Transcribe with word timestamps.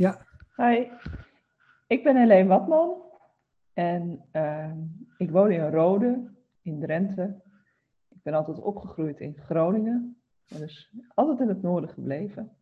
Ja. 0.00 0.26
Hi, 0.56 0.86
ik 1.86 2.02
ben 2.04 2.16
Helene 2.16 2.48
Watman 2.48 3.02
en 3.72 4.24
uh, 4.32 4.72
ik 5.16 5.30
woon 5.30 5.50
in 5.50 5.70
Rode, 5.70 6.30
in 6.62 6.80
Drenthe. 6.80 7.40
Ik 8.08 8.22
ben 8.22 8.34
altijd 8.34 8.60
opgegroeid 8.60 9.20
in 9.20 9.36
Groningen, 9.38 10.22
dus 10.48 10.94
altijd 11.14 11.40
in 11.40 11.48
het 11.48 11.62
noorden 11.62 11.90
gebleven. 11.90 12.56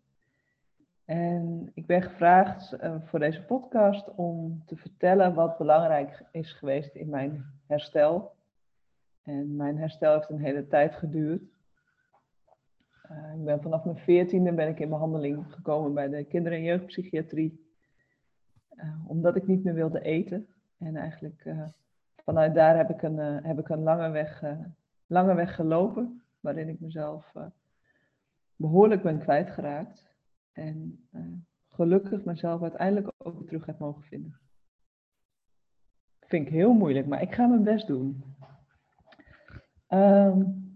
En 1.05 1.71
ik 1.75 1.87
ben 1.87 2.03
gevraagd 2.03 2.73
uh, 2.73 2.95
voor 3.05 3.19
deze 3.19 3.43
podcast 3.43 4.15
om 4.15 4.63
te 4.67 4.77
vertellen 4.77 5.35
wat 5.35 5.59
belangrijk 5.59 6.25
is 6.31 6.53
geweest 6.53 6.95
in 6.95 7.09
mijn 7.09 7.45
herstel. 7.67 8.33
En 9.23 9.57
mijn 9.57 9.79
herstel 9.79 10.15
heeft 10.15 10.31
een 10.31 10.41
hele 10.41 10.67
tijd 10.67 10.95
geduurd. 10.95 11.58
Uh, 13.11 13.35
ik 13.35 13.45
ben 13.45 13.63
vanaf 13.63 13.85
mijn 13.85 13.97
veertiende 13.97 14.53
ben 14.53 14.69
ik 14.69 14.81
in 14.81 14.89
behandeling 14.89 15.53
gekomen 15.53 15.95
bij 15.95 16.09
de 16.09 16.25
kinder- 16.25 16.53
en 16.53 16.63
jeugdpsychiatrie. 16.63 17.67
Uh, 18.75 19.09
omdat 19.09 19.37
ik 19.37 19.47
niet 19.47 19.65
meer 19.65 19.75
wilde 19.75 20.01
eten. 20.01 20.47
En 20.79 20.97
eigenlijk 20.97 21.45
uh, 21.45 21.69
vanuit 22.17 22.55
daar 22.55 22.77
heb 22.77 22.91
ik 22.91 23.03
een, 23.03 23.19
heb 23.19 23.59
ik 23.59 23.69
een 23.69 23.83
lange, 23.83 24.11
weg, 24.11 24.43
lange 25.07 25.35
weg 25.35 25.55
gelopen. 25.55 26.23
Waarin 26.41 26.69
ik 26.69 26.81
mezelf 26.81 27.33
behoorlijk 28.57 29.03
ben 29.03 29.19
kwijtgeraakt. 29.19 30.07
En 30.53 31.09
gelukkig 31.69 32.25
mezelf 32.25 32.63
uiteindelijk 32.63 33.13
ook 33.19 33.47
terug 33.47 33.67
heb 33.67 33.79
mogen 33.79 34.03
vinden. 34.03 34.39
Vind 36.21 36.47
ik 36.47 36.53
heel 36.53 36.73
moeilijk, 36.73 37.07
maar 37.07 37.23
ik 37.23 37.35
ga 37.35 37.47
mijn 37.47 37.63
best 37.63 37.87
doen. 37.87 38.25
Um, 39.89 40.68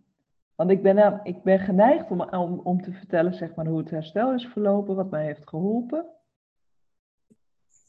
want 0.62 0.74
ik 0.74 0.82
ben, 0.82 1.20
ik 1.22 1.42
ben 1.42 1.58
geneigd 1.58 2.10
om, 2.10 2.20
om, 2.60 2.82
te 2.82 2.92
vertellen 2.92 3.34
zeg 3.34 3.54
maar, 3.54 3.66
hoe 3.66 3.78
het 3.78 3.90
herstel 3.90 4.34
is 4.34 4.46
verlopen, 4.46 4.96
wat 4.96 5.10
mij 5.10 5.24
heeft 5.24 5.48
geholpen. 5.48 6.06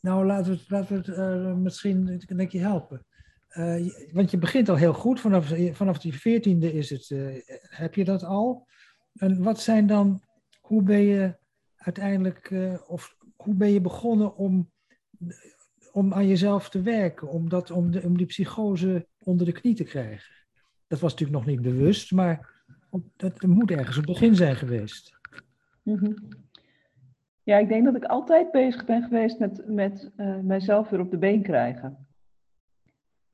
Nou, 0.02 0.26
laten 0.26 0.52
we 0.52 0.58
het, 0.58 0.70
laten 0.70 1.04
we 1.04 1.12
uh, 1.12 1.56
misschien 1.56 2.22
denk 2.26 2.52
je 2.52 2.60
helpen. 2.60 3.06
Uh, 3.50 3.94
want 4.12 4.32
je 4.32 4.38
begint 4.38 4.70
al 4.70 4.76
heel 4.76 4.94
goed, 4.94 5.20
vanaf, 5.20 5.54
vanaf 5.72 6.00
die 6.00 6.14
veertiende 6.14 6.74
is 6.74 6.90
het, 6.90 7.10
heb 7.70 7.96
je 7.96 8.04
dat 8.04 8.24
al. 8.24 8.68
En 9.14 9.44
wat 9.44 9.60
zijn 9.60 9.88
dan, 9.88 10.22
hoe 10.62 10.84
ben 10.84 11.02
je 11.02 11.36
uiteindelijk, 11.76 12.54
of 12.88 13.16
hoe 13.36 13.56
ben 13.56 13.72
je 13.72 13.82
begonnen 13.82 14.36
om, 14.36 14.72
om 15.92 16.14
aan 16.14 16.28
jezelf 16.28 16.70
te 16.70 16.82
werken, 16.82 17.28
om, 17.28 17.50
dat, 17.50 17.72
om, 17.72 17.92
de, 17.92 18.02
om 18.02 18.18
die 18.18 18.26
psychose 18.26 19.08
onder 19.20 19.46
de 19.46 19.52
knie 19.52 19.76
te 19.76 19.84
krijgen? 19.84 20.34
Dat 20.88 21.00
was 21.00 21.12
natuurlijk 21.12 21.46
nog 21.46 21.56
niet 21.56 21.62
bewust, 21.62 22.12
maar 22.12 22.53
dat 23.16 23.42
moet 23.42 23.72
ergens 23.72 23.98
een 23.98 24.06
begin 24.06 24.36
zijn 24.36 24.56
geweest. 24.56 25.20
-hmm. 25.84 26.16
Ja, 27.44 27.58
ik 27.58 27.68
denk 27.68 27.86
dat 27.86 27.96
ik 27.96 28.06
altijd 28.06 28.52
bezig 28.52 28.86
ben 28.86 29.04
geweest 29.04 29.40
met, 29.40 29.68
met 29.68 30.12
uh, 30.18 30.40
mijzelf 30.40 30.90
weer 30.90 31.00
op 31.00 31.12
de 31.12 31.18
been 31.18 31.42
krijgen. 31.42 32.08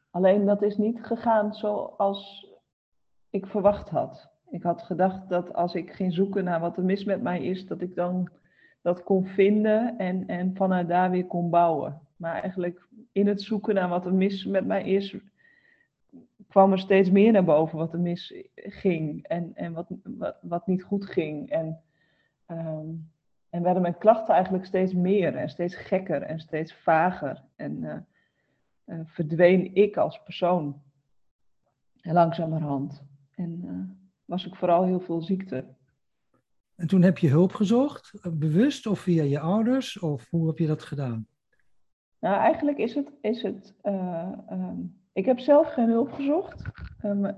Alleen 0.10 0.46
dat 0.46 0.62
is 0.62 0.78
niet 0.78 1.00
gegaan 1.02 1.54
zoals 1.54 2.48
ik 3.30 3.46
verwacht 3.46 3.90
had. 3.90 4.30
Ik 4.50 4.64
had 4.64 4.82
gedacht 4.82 5.30
dat 5.30 5.54
als 5.54 5.74
ik 5.74 5.92
ging 5.92 6.14
zoeken 6.14 6.44
naar 6.44 6.60
wat 6.60 6.78
er 6.78 6.84
mis 6.84 7.04
met 7.04 7.22
mij 7.22 7.44
is, 7.44 7.66
dat 7.66 7.82
ik 7.82 7.96
dan 7.96 8.30
dat 8.82 9.04
kon 9.04 9.26
vinden 9.26 9.98
en, 9.98 10.28
en 10.28 10.56
vanuit 10.56 10.88
daar 10.88 11.12
weer 11.12 11.26
kon 11.26 11.50
bouwen. 11.50 12.02
Maar 12.16 12.42
eigenlijk 12.42 12.88
in 13.12 13.28
het 13.28 13.42
zoeken 13.42 13.76
naar 13.76 13.90
wat 13.90 14.06
er 14.06 14.14
mis 14.14 14.46
met 14.46 14.66
mij 14.66 14.84
is, 14.84 15.16
kwam 16.50 16.72
er 16.72 16.80
steeds 16.80 17.10
meer 17.10 17.32
naar 17.32 17.44
boven 17.44 17.78
wat 17.78 17.94
er 17.94 18.00
misging 18.00 19.24
en, 19.28 19.52
en 19.56 19.74
wat, 19.74 19.88
wat, 20.04 20.38
wat 20.42 20.68
niet 20.68 20.84
goed 20.84 21.06
ging. 21.06 21.50
En, 21.50 21.82
um, 22.48 23.12
en 23.50 23.64
werden 23.64 23.82
mijn 23.82 23.98
klachten 23.98 24.34
eigenlijk 24.34 24.66
steeds 24.66 24.94
meer 24.94 25.36
en 25.36 25.50
steeds 25.50 25.76
gekker 25.76 26.22
en 26.22 26.40
steeds 26.40 26.74
vager. 26.74 27.44
En 27.56 27.84
uh, 27.84 27.96
uh, 28.86 29.00
verdween 29.06 29.76
ik 29.76 29.98
als 29.98 30.24
persoon 30.24 30.82
langzamerhand. 32.02 33.04
En 33.36 33.62
uh, 33.66 34.08
was 34.26 34.46
ik 34.46 34.56
vooral 34.56 34.84
heel 34.84 35.00
veel 35.00 35.22
ziekte. 35.22 35.66
En 36.76 36.88
toen 36.88 37.02
heb 37.02 37.18
je 37.18 37.30
hulp 37.30 37.54
gezocht, 37.54 38.14
bewust 38.32 38.88
of 38.88 39.00
via 39.00 39.24
je 39.24 39.40
ouders, 39.40 40.00
of 40.00 40.30
hoe 40.30 40.48
heb 40.48 40.58
je 40.58 40.68
dat 40.68 40.84
gedaan? 40.84 41.28
Nou, 42.20 42.36
eigenlijk 42.36 42.78
is 42.78 42.96
het, 42.96 43.12
is 43.22 43.42
het 43.42 43.76
um, 43.84 44.99
ik 45.14 45.26
heb 45.26 45.40
zelf 45.40 45.74
geen 45.74 45.90
hulp 45.90 46.12
gezocht. 46.12 46.62
Uh, 47.06 47.30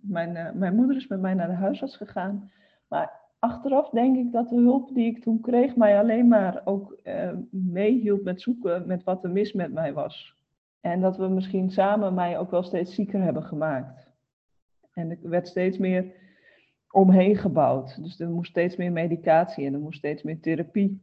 mijn, 0.00 0.36
uh, 0.36 0.52
mijn 0.52 0.74
moeder 0.74 0.96
is 0.96 1.06
met 1.06 1.20
mij 1.20 1.34
naar 1.34 1.48
de 1.48 1.54
huisarts 1.54 1.96
gegaan. 1.96 2.50
Maar 2.88 3.20
achteraf 3.38 3.90
denk 3.90 4.16
ik 4.16 4.32
dat 4.32 4.48
de 4.48 4.56
hulp 4.60 4.94
die 4.94 5.06
ik 5.06 5.22
toen 5.22 5.40
kreeg 5.40 5.76
mij 5.76 5.98
alleen 5.98 6.28
maar 6.28 6.60
ook 6.64 7.00
uh, 7.04 7.30
meehielp 7.50 8.24
met 8.24 8.42
zoeken 8.42 8.86
met 8.86 9.04
wat 9.04 9.24
er 9.24 9.30
mis 9.30 9.52
met 9.52 9.72
mij 9.72 9.92
was. 9.92 10.36
En 10.80 11.00
dat 11.00 11.16
we 11.16 11.28
misschien 11.28 11.70
samen 11.70 12.14
mij 12.14 12.38
ook 12.38 12.50
wel 12.50 12.62
steeds 12.62 12.94
zieker 12.94 13.22
hebben 13.22 13.42
gemaakt. 13.42 14.08
En 14.92 15.10
er 15.10 15.18
werd 15.28 15.48
steeds 15.48 15.78
meer 15.78 16.12
omheen 16.90 17.36
gebouwd. 17.36 18.02
Dus 18.02 18.20
er 18.20 18.30
moest 18.30 18.50
steeds 18.50 18.76
meer 18.76 18.92
medicatie 18.92 19.66
en 19.66 19.74
er 19.74 19.80
moest 19.80 19.98
steeds 19.98 20.22
meer 20.22 20.40
therapie. 20.40 21.00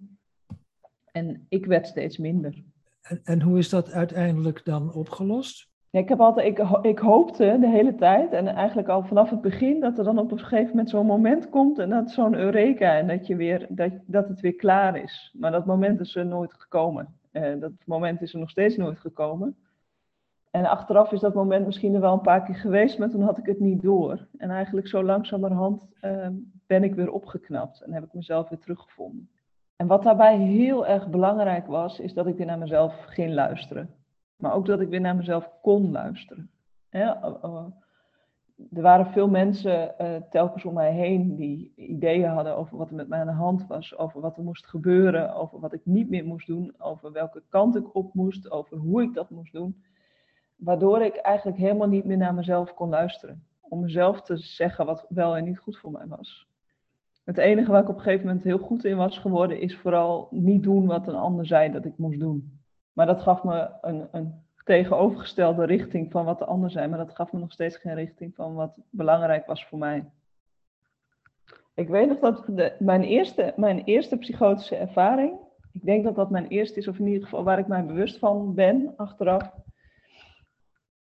En 1.11 1.45
ik 1.49 1.65
werd 1.65 1.87
steeds 1.87 2.17
minder. 2.17 2.63
En, 3.01 3.21
en 3.23 3.41
hoe 3.41 3.57
is 3.57 3.69
dat 3.69 3.91
uiteindelijk 3.91 4.65
dan 4.65 4.93
opgelost? 4.93 5.73
Ik, 5.95 6.09
heb 6.09 6.19
altijd, 6.19 6.47
ik, 6.47 6.67
ik 6.81 6.99
hoopte 6.99 7.57
de 7.59 7.69
hele 7.69 7.95
tijd 7.95 8.31
en 8.31 8.47
eigenlijk 8.47 8.87
al 8.87 9.03
vanaf 9.03 9.29
het 9.29 9.41
begin 9.41 9.79
dat 9.79 9.97
er 9.97 10.03
dan 10.03 10.19
op 10.19 10.31
een 10.31 10.39
gegeven 10.39 10.69
moment 10.69 10.89
zo'n 10.89 11.05
moment 11.05 11.49
komt 11.49 11.79
en 11.79 11.89
dat 11.89 12.11
zo'n 12.11 12.35
eureka 12.35 12.97
en 12.97 13.07
dat, 13.07 13.27
je 13.27 13.35
weer, 13.35 13.65
dat, 13.69 13.91
dat 14.05 14.27
het 14.27 14.39
weer 14.39 14.55
klaar 14.55 14.97
is. 14.97 15.33
Maar 15.37 15.51
dat 15.51 15.65
moment 15.65 15.99
is 15.99 16.15
er 16.15 16.25
nooit 16.25 16.53
gekomen. 16.53 17.07
Uh, 17.31 17.59
dat 17.59 17.71
moment 17.85 18.21
is 18.21 18.33
er 18.33 18.39
nog 18.39 18.49
steeds 18.49 18.77
nooit 18.77 18.99
gekomen. 18.99 19.55
En 20.51 20.65
achteraf 20.65 21.11
is 21.11 21.19
dat 21.19 21.33
moment 21.33 21.65
misschien 21.65 21.93
er 21.93 22.01
wel 22.01 22.13
een 22.13 22.21
paar 22.21 22.43
keer 22.43 22.55
geweest, 22.55 22.99
maar 22.99 23.09
toen 23.09 23.21
had 23.21 23.37
ik 23.37 23.45
het 23.45 23.59
niet 23.59 23.81
door. 23.81 24.27
En 24.37 24.49
eigenlijk 24.49 24.87
zo 24.87 25.03
langzamerhand 25.03 25.81
uh, 26.01 26.27
ben 26.67 26.83
ik 26.83 26.95
weer 26.95 27.11
opgeknapt 27.11 27.81
en 27.81 27.93
heb 27.93 28.03
ik 28.03 28.13
mezelf 28.13 28.49
weer 28.49 28.59
teruggevonden. 28.59 29.29
En 29.75 29.87
wat 29.87 30.03
daarbij 30.03 30.37
heel 30.37 30.87
erg 30.87 31.09
belangrijk 31.09 31.67
was, 31.67 31.99
is 31.99 32.13
dat 32.13 32.27
ik 32.27 32.35
weer 32.35 32.45
naar 32.45 32.57
mezelf 32.57 33.03
ging 33.05 33.33
luisteren. 33.33 33.89
Maar 34.35 34.53
ook 34.53 34.65
dat 34.65 34.79
ik 34.79 34.89
weer 34.89 35.01
naar 35.01 35.15
mezelf 35.15 35.49
kon 35.61 35.91
luisteren. 35.91 36.49
er 38.73 38.81
waren 38.81 39.05
veel 39.05 39.29
mensen 39.29 39.95
uh, 40.01 40.15
telkens 40.29 40.65
om 40.65 40.73
mij 40.73 40.93
heen 40.93 41.35
die 41.35 41.73
ideeën 41.75 42.29
hadden 42.29 42.55
over 42.55 42.77
wat 42.77 42.89
er 42.89 42.95
met 42.95 43.07
mij 43.07 43.19
aan 43.19 43.27
de 43.27 43.33
hand 43.33 43.67
was, 43.67 43.97
over 43.97 44.21
wat 44.21 44.37
er 44.37 44.43
moest 44.43 44.67
gebeuren, 44.67 45.35
over 45.35 45.59
wat 45.59 45.73
ik 45.73 45.81
niet 45.83 46.09
meer 46.09 46.25
moest 46.25 46.47
doen, 46.47 46.73
over 46.77 47.11
welke 47.11 47.43
kant 47.49 47.75
ik 47.75 47.95
op 47.95 48.13
moest, 48.13 48.51
over 48.51 48.77
hoe 48.77 49.01
ik 49.01 49.13
dat 49.13 49.29
moest 49.29 49.53
doen. 49.53 49.83
Waardoor 50.55 51.01
ik 51.01 51.15
eigenlijk 51.15 51.57
helemaal 51.57 51.87
niet 51.87 52.05
meer 52.05 52.17
naar 52.17 52.33
mezelf 52.33 52.73
kon 52.73 52.89
luisteren. 52.89 53.43
Om 53.61 53.79
mezelf 53.79 54.21
te 54.21 54.37
zeggen 54.37 54.85
wat 54.85 55.05
wel 55.09 55.37
en 55.37 55.43
niet 55.43 55.59
goed 55.59 55.77
voor 55.77 55.91
mij 55.91 56.07
was. 56.07 56.47
Het 57.23 57.37
enige 57.37 57.71
waar 57.71 57.81
ik 57.81 57.89
op 57.89 57.95
een 57.95 58.01
gegeven 58.01 58.25
moment 58.25 58.43
heel 58.43 58.57
goed 58.57 58.85
in 58.85 58.97
was 58.97 59.17
geworden, 59.17 59.59
is 59.59 59.77
vooral 59.77 60.27
niet 60.31 60.63
doen 60.63 60.85
wat 60.85 61.07
een 61.07 61.15
ander 61.15 61.45
zei 61.45 61.71
dat 61.71 61.85
ik 61.85 61.97
moest 61.97 62.19
doen. 62.19 62.54
Maar 62.95 63.05
dat 63.05 63.21
gaf 63.21 63.43
me 63.43 63.69
een, 63.81 64.07
een 64.11 64.43
tegenovergestelde 64.63 65.65
richting 65.65 66.11
van 66.11 66.25
wat 66.25 66.39
de 66.39 66.45
ander 66.45 66.69
zei. 66.69 66.87
Maar 66.87 66.97
dat 66.97 67.15
gaf 67.15 67.31
me 67.31 67.39
nog 67.39 67.51
steeds 67.51 67.77
geen 67.77 67.95
richting 67.95 68.35
van 68.35 68.53
wat 68.53 68.73
belangrijk 68.89 69.45
was 69.45 69.65
voor 69.65 69.77
mij. 69.77 70.05
Ik 71.73 71.87
weet 71.87 72.07
nog 72.07 72.19
dat 72.19 72.49
mijn, 72.79 73.03
eerste, 73.03 73.53
mijn 73.55 73.83
eerste 73.83 74.17
psychotische 74.17 74.75
ervaring, 74.75 75.39
ik 75.71 75.85
denk 75.85 76.03
dat 76.03 76.15
dat 76.15 76.29
mijn 76.29 76.47
eerste 76.47 76.79
is, 76.79 76.87
of 76.87 76.99
in 76.99 77.07
ieder 77.07 77.23
geval 77.23 77.43
waar 77.43 77.59
ik 77.59 77.67
mij 77.67 77.85
bewust 77.85 78.19
van 78.19 78.53
ben 78.53 78.93
achteraf, 78.95 79.51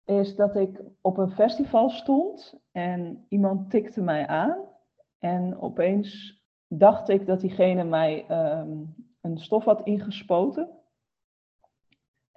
is 0.05 0.37
dat 0.37 0.57
ik 0.57 0.81
op 1.01 1.19
een 1.19 1.31
festival 1.31 1.91
stond 1.91 2.61
en 2.73 3.27
iemand 3.29 3.71
tikte 3.71 4.03
mij 4.03 4.27
aan. 4.27 4.57
En 5.19 5.61
opeens 5.61 6.41
dacht 6.69 7.09
ik 7.09 7.27
dat 7.27 7.41
diegene 7.41 7.85
mij 7.85 8.25
um, 8.31 8.95
een 9.21 9.39
stof 9.39 9.65
had 9.65 9.81
ingespoten. 9.85 10.69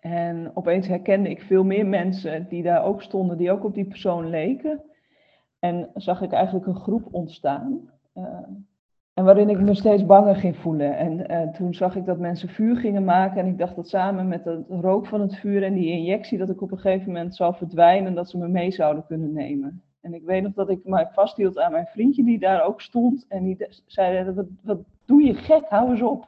En 0.04 0.52
opeens 0.54 0.88
herkende 0.88 1.30
ik 1.30 1.42
veel 1.42 1.64
meer 1.64 1.86
mensen 1.86 2.46
die 2.50 2.64
daar 2.64 2.84
ook 2.84 3.02
stonden, 3.02 3.38
die 3.38 3.52
ook 3.52 3.64
op 3.64 3.74
die 3.74 3.86
persoon 3.86 4.30
leken. 4.30 4.82
En 5.60 5.90
zag 5.94 6.22
ik 6.22 6.32
eigenlijk 6.32 6.66
een 6.66 6.76
groep 6.76 7.08
ontstaan. 7.12 7.90
Uh, 8.18 8.24
en 9.14 9.24
waarin 9.24 9.50
ik 9.50 9.60
me 9.60 9.76
steeds 9.76 10.06
banger 10.06 10.36
ging 10.36 10.58
voelen. 10.58 10.98
En 10.98 11.32
uh, 11.32 11.54
toen 11.54 11.74
zag 11.74 11.96
ik 11.96 12.06
dat 12.06 12.18
mensen 12.18 12.50
vuur 12.50 12.76
gingen 12.76 13.04
maken. 13.04 13.42
En 13.42 13.48
ik 13.48 13.58
dacht 13.58 13.76
dat 13.76 13.88
samen 13.88 14.28
met 14.28 14.44
de 14.44 14.64
rook 14.68 15.08
van 15.08 15.22
het 15.22 15.36
vuur 15.36 15.64
en 15.64 15.74
die 15.74 15.92
injectie, 15.92 16.38
dat 16.38 16.50
ik 16.50 16.62
op 16.62 16.72
een 16.72 16.80
gegeven 16.80 17.08
moment 17.08 17.36
zou 17.36 17.56
verdwijnen 17.56 18.08
en 18.08 18.16
dat 18.16 18.30
ze 18.30 18.38
me 18.38 18.48
mee 18.48 18.72
zouden 18.72 19.06
kunnen 19.06 19.34
nemen. 19.34 19.82
En 20.02 20.14
ik 20.14 20.24
weet 20.24 20.44
nog 20.44 20.54
dat 20.54 20.70
ik 20.70 20.86
mij 20.86 21.08
vasthield 21.12 21.60
aan 21.60 21.72
mijn 21.72 21.88
vriendje 21.88 22.24
die 22.24 22.40
daar 22.40 22.64
ook 22.64 22.82
stond. 22.82 23.26
En 23.30 23.44
die 23.44 23.68
zei, 23.86 24.34
wat 24.64 24.80
doe 25.06 25.24
je 25.24 25.34
gek, 25.34 25.66
hou 25.70 25.90
eens 25.90 26.02
op. 26.02 26.28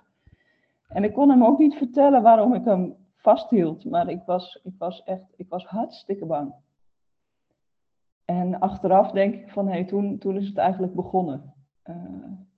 En 0.87 1.03
ik 1.03 1.13
kon 1.13 1.29
hem 1.29 1.43
ook 1.43 1.59
niet 1.59 1.75
vertellen 1.75 2.21
waarom 2.21 2.53
ik 2.53 2.65
hem 2.65 2.95
vasthield. 3.25 3.85
Maar 3.85 4.09
ik 4.09 4.21
was, 4.25 4.59
ik 4.63 4.73
was 4.77 5.03
echt, 5.03 5.33
ik 5.35 5.49
was 5.49 5.65
hartstikke 5.65 6.25
bang. 6.25 6.53
En 8.25 8.59
achteraf 8.59 9.11
denk 9.11 9.33
ik 9.33 9.49
van, 9.49 9.65
hé, 9.67 9.73
hey, 9.73 9.85
toen, 9.85 10.17
toen 10.17 10.35
is 10.35 10.47
het 10.47 10.57
eigenlijk 10.57 10.93
begonnen. 10.93 11.53
Uh, 11.89 11.95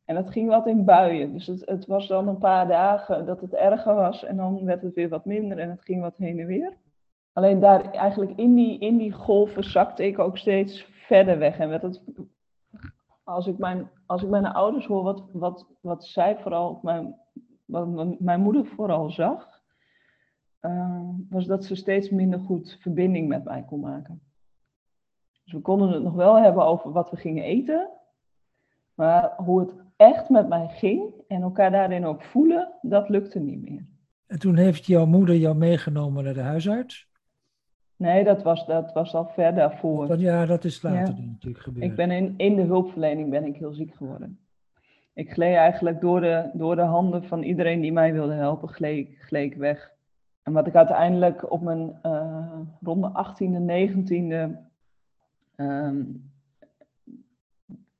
En 0.07 0.15
dat 0.15 0.31
ging 0.31 0.49
wat 0.49 0.67
in 0.67 0.85
buien. 0.85 1.33
Dus 1.33 1.47
het, 1.47 1.61
het 1.65 1.85
was 1.85 2.07
dan 2.07 2.27
een 2.27 2.37
paar 2.37 2.67
dagen 2.67 3.25
dat 3.25 3.41
het 3.41 3.53
erger 3.53 3.95
was 3.95 4.23
en 4.23 4.37
dan 4.37 4.65
werd 4.65 4.81
het 4.81 4.95
weer 4.95 5.09
wat 5.09 5.25
minder 5.25 5.57
en 5.59 5.69
het 5.69 5.83
ging 5.83 6.01
wat 6.01 6.17
heen 6.17 6.39
en 6.39 6.47
weer. 6.47 6.77
Alleen 7.33 7.59
daar 7.59 7.91
eigenlijk 7.91 8.31
in 8.37 8.55
die, 8.55 8.79
in 8.79 8.97
die 8.97 9.11
golven 9.11 9.63
zakte 9.63 10.05
ik 10.05 10.19
ook 10.19 10.37
steeds 10.37 10.87
verder 11.07 11.37
weg. 11.37 11.57
En 11.59 11.69
werd 11.69 11.81
het, 11.81 12.01
als, 13.23 13.47
ik 13.47 13.57
mijn, 13.57 13.89
als 14.05 14.23
ik 14.23 14.29
mijn 14.29 14.45
ouders 14.45 14.85
hoor, 14.85 15.03
wat, 15.03 15.23
wat, 15.31 15.65
wat 15.81 16.05
zij 16.05 16.37
vooral, 16.37 16.79
mijn, 16.81 17.15
wat 17.65 18.19
mijn 18.19 18.41
moeder 18.41 18.65
vooral 18.65 19.09
zag, 19.09 19.56
uh, 20.61 21.09
was 21.29 21.45
dat 21.45 21.65
ze 21.65 21.75
steeds 21.75 22.09
minder 22.09 22.39
goed 22.39 22.77
verbinding 22.81 23.27
met 23.27 23.43
mij 23.43 23.63
kon 23.63 23.79
maken. 23.79 24.21
Dus 25.43 25.53
we 25.53 25.59
konden 25.59 25.89
het 25.89 26.03
nog 26.03 26.13
wel 26.13 26.41
hebben 26.41 26.65
over 26.65 26.91
wat 26.91 27.09
we 27.09 27.17
gingen 27.17 27.43
eten. 27.43 27.89
Maar 28.93 29.33
hoe 29.37 29.59
het 29.59 29.73
echt 29.95 30.29
met 30.29 30.47
mij 30.47 30.67
ging 30.67 31.13
en 31.27 31.41
elkaar 31.41 31.71
daarin 31.71 32.05
ook 32.05 32.23
voelen, 32.23 32.73
dat 32.81 33.09
lukte 33.09 33.39
niet 33.39 33.61
meer. 33.69 33.85
En 34.25 34.39
toen 34.39 34.55
heeft 34.55 34.85
jouw 34.85 35.05
moeder 35.05 35.35
jou 35.35 35.55
meegenomen 35.55 36.23
naar 36.23 36.33
de 36.33 36.41
huisarts? 36.41 37.07
Nee, 37.95 38.23
dat 38.23 38.43
was, 38.43 38.65
dat 38.65 38.93
was 38.93 39.13
al 39.13 39.25
ver 39.25 39.55
daarvoor. 39.55 40.17
ja, 40.19 40.45
dat 40.45 40.63
is 40.63 40.81
later 40.81 41.23
natuurlijk 41.23 41.63
gebeurd. 41.63 41.85
Ik 41.85 41.95
ben 41.95 42.11
in, 42.11 42.33
in 42.37 42.55
de 42.55 42.61
hulpverlening 42.61 43.29
ben 43.29 43.45
ik 43.45 43.55
heel 43.55 43.73
ziek 43.73 43.95
geworden. 43.95 44.39
Ik 45.13 45.31
gleed 45.31 45.55
eigenlijk 45.55 46.01
door 46.01 46.21
de, 46.21 46.49
door 46.53 46.75
de 46.75 46.81
handen 46.81 47.23
van 47.23 47.43
iedereen 47.43 47.81
die 47.81 47.91
mij 47.91 48.13
wilde 48.13 48.33
helpen, 48.33 48.69
gleed, 48.69 49.15
gleed 49.19 49.51
ik 49.51 49.57
weg. 49.57 49.95
En 50.47 50.53
wat 50.53 50.67
ik 50.67 50.75
uiteindelijk 50.75 51.51
op 51.51 51.61
mijn 51.61 51.99
uh, 52.03 52.59
rond 52.81 53.01
mijn 53.01 53.13
18e, 53.13 53.95
19e 53.95 54.65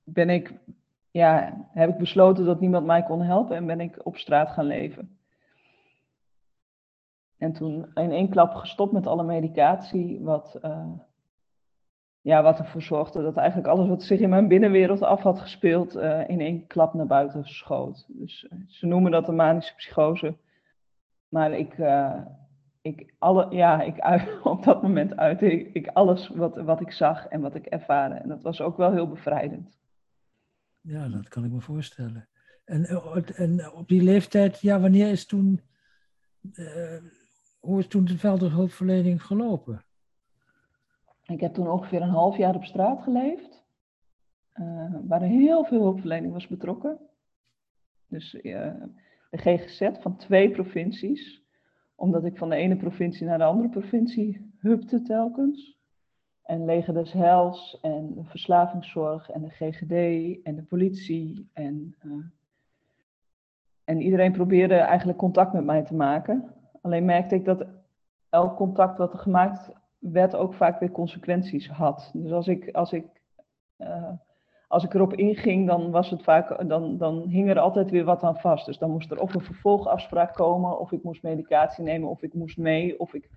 ben 0.04 0.30
ik, 0.30 0.54
ja, 1.12 1.54
heb 1.72 1.90
ik 1.90 1.98
besloten 1.98 2.46
dat 2.46 2.60
niemand 2.60 2.86
mij 2.86 3.04
kon 3.04 3.22
helpen 3.22 3.56
en 3.56 3.66
ben 3.66 3.80
ik 3.80 4.06
op 4.06 4.18
straat 4.18 4.50
gaan 4.50 4.66
leven. 4.66 5.18
En 7.38 7.54
toen 7.54 7.92
in 7.94 8.12
één 8.12 8.30
klap 8.30 8.54
gestopt 8.54 8.92
met 8.92 9.08
alle 9.08 9.24
medicatie, 9.24 10.20
wat, 10.22 10.60
uh, 10.64 10.92
ja, 12.22 12.44
wat 12.44 12.60
ervoor 12.60 12.82
zorgde 12.82 13.22
dat 13.22 13.38
eigenlijk 13.38 13.68
alles 13.68 13.88
wat 13.88 14.04
zich 14.04 14.20
in 14.20 14.30
mijn 14.30 14.48
binnenwereld 14.48 15.02
af 15.02 15.22
had 15.22 15.40
gespeeld, 15.40 15.96
uh, 15.96 16.30
in 16.30 16.42
één 16.42 16.68
klap 16.68 16.94
naar 16.94 17.08
buiten 17.08 17.46
schoot. 17.46 18.06
Dus 18.08 18.48
uh, 18.50 18.60
ze 18.68 18.86
noemen 18.86 19.12
dat 19.12 19.28
een 19.28 19.36
manische 19.36 19.76
psychose. 19.76 20.36
Maar 21.28 21.52
ik, 21.52 21.78
ik, 22.82 23.14
alle, 23.18 23.48
ja, 23.56 23.82
ik 23.82 24.00
uit, 24.00 24.42
op 24.44 24.64
dat 24.64 24.82
moment 24.82 25.18
uit 25.18 25.42
ik, 25.42 25.74
ik 25.74 25.88
alles 25.88 26.28
wat, 26.28 26.56
wat 26.56 26.82
ik 26.82 26.92
zag 26.92 27.28
en 27.28 27.42
wat 27.42 27.56
ik 27.56 27.66
ervaarde. 27.66 28.16
En 28.16 28.30
dat 28.30 28.42
was 28.42 28.62
ook 28.62 28.78
wel 28.78 28.92
heel 28.92 29.10
bevrijdend. 29.10 29.78
Ja, 30.82 31.08
dat 31.08 31.28
kan 31.28 31.46
ik 31.46 31.52
me 31.52 31.60
voorstellen. 31.60 32.28
En, 32.66 32.86
eh, 32.86 33.40
en 33.40 33.72
op 33.74 33.88
die 33.88 34.04
leeftijd, 34.04 34.60
ja, 34.60 34.80
wanneer 34.80 35.10
is 35.10 35.26
toen, 35.26 35.62
uh, 36.54 36.98
hoe 37.60 37.80
is 37.80 37.88
toen 37.88 38.06
de 38.06 38.18
veldhulpverlening 38.18 39.24
gelopen? 39.24 39.86
Ik 41.24 41.40
heb 41.40 41.54
toen 41.54 41.68
ongeveer 41.70 42.02
een 42.02 42.10
half 42.10 42.38
jaar 42.38 42.56
op 42.56 42.64
straat 42.64 43.04
geleefd, 43.04 43.66
uh, 44.54 44.96
waar 45.04 45.22
heel 45.22 45.66
veel 45.66 45.82
hulpverlening 45.82 46.34
was 46.34 46.48
betrokken. 46.48 47.00
Dus 48.08 48.38
de 49.30 49.38
GGZ 49.38 49.90
van 50.00 50.18
twee 50.18 50.52
provincies, 50.52 51.44
omdat 51.96 52.26
ik 52.26 52.38
van 52.38 52.50
de 52.50 52.56
ene 52.56 52.76
provincie 52.76 53.26
naar 53.26 53.38
de 53.38 53.44
andere 53.44 53.70
provincie 53.70 54.52
hupte 54.60 55.02
telkens. 55.02 55.78
En 56.44 56.66
Leger 56.66 56.94
des 56.94 57.12
Heils 57.12 57.80
en 57.82 58.14
de 58.14 58.24
verslavingszorg 58.24 59.30
en 59.30 59.42
de 59.42 59.50
GGD 59.50 59.92
en 60.44 60.56
de 60.56 60.64
politie. 60.68 61.50
En, 61.54 61.96
uh, 62.04 62.26
en 63.84 64.02
iedereen 64.02 64.32
probeerde 64.32 64.76
eigenlijk 64.76 65.18
contact 65.18 65.54
met 65.54 65.66
mij 65.66 65.84
te 65.84 65.96
maken. 65.96 66.54
Alleen 66.82 67.06
merkte 67.06 67.36
ik 67.36 67.46
dat 67.46 67.66
elk 68.30 68.56
contact 68.56 68.98
wat 68.98 69.14
er 69.14 69.20
gemaakt 69.20 69.72
werd 70.00 70.36
ook 70.36 70.54
vaak 70.54 70.80
weer 70.80 70.92
consequenties 70.92 71.70
had. 71.70 72.12
Dus 72.14 72.32
als 72.32 72.48
ik, 72.48 72.72
als 72.72 72.92
ik, 72.92 73.06
uh, 73.78 74.12
als 74.68 74.84
ik 74.84 74.94
erop 74.94 75.14
inging, 75.14 75.68
dan, 75.68 75.92
was 75.92 76.10
het 76.10 76.24
vaak, 76.24 76.68
dan, 76.70 76.98
dan 76.98 77.28
hing 77.28 77.50
er 77.50 77.60
altijd 77.60 77.90
weer 77.90 78.04
wat 78.04 78.24
aan 78.24 78.40
vast. 78.40 78.66
Dus 78.66 78.78
dan 78.78 78.92
moest 78.92 79.12
er 79.12 79.22
of 79.22 79.34
een 79.34 79.42
vervolgafspraak 79.42 80.34
komen, 80.34 80.80
of 80.80 80.92
ik 80.92 81.04
moest 81.04 81.24
medicatie 81.24 81.84
nemen, 81.84 82.10
of 82.10 82.22
ik 82.22 82.34
moest 82.34 82.58
mee, 82.58 83.00
of 83.00 83.14
ik... 83.14 83.30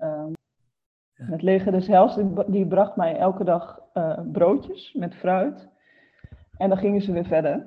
Uh, 0.00 0.26
het 1.12 1.42
leger 1.42 1.72
des 1.72 1.86
Hels, 1.86 2.18
die, 2.46 2.66
bracht 2.66 2.96
mij 2.96 3.16
elke 3.16 3.44
dag 3.44 3.80
uh, 3.94 4.20
broodjes 4.32 4.92
met 4.92 5.14
fruit. 5.14 5.68
En 6.56 6.68
dan 6.68 6.78
gingen 6.78 7.00
ze 7.00 7.12
weer 7.12 7.26
verder. 7.26 7.66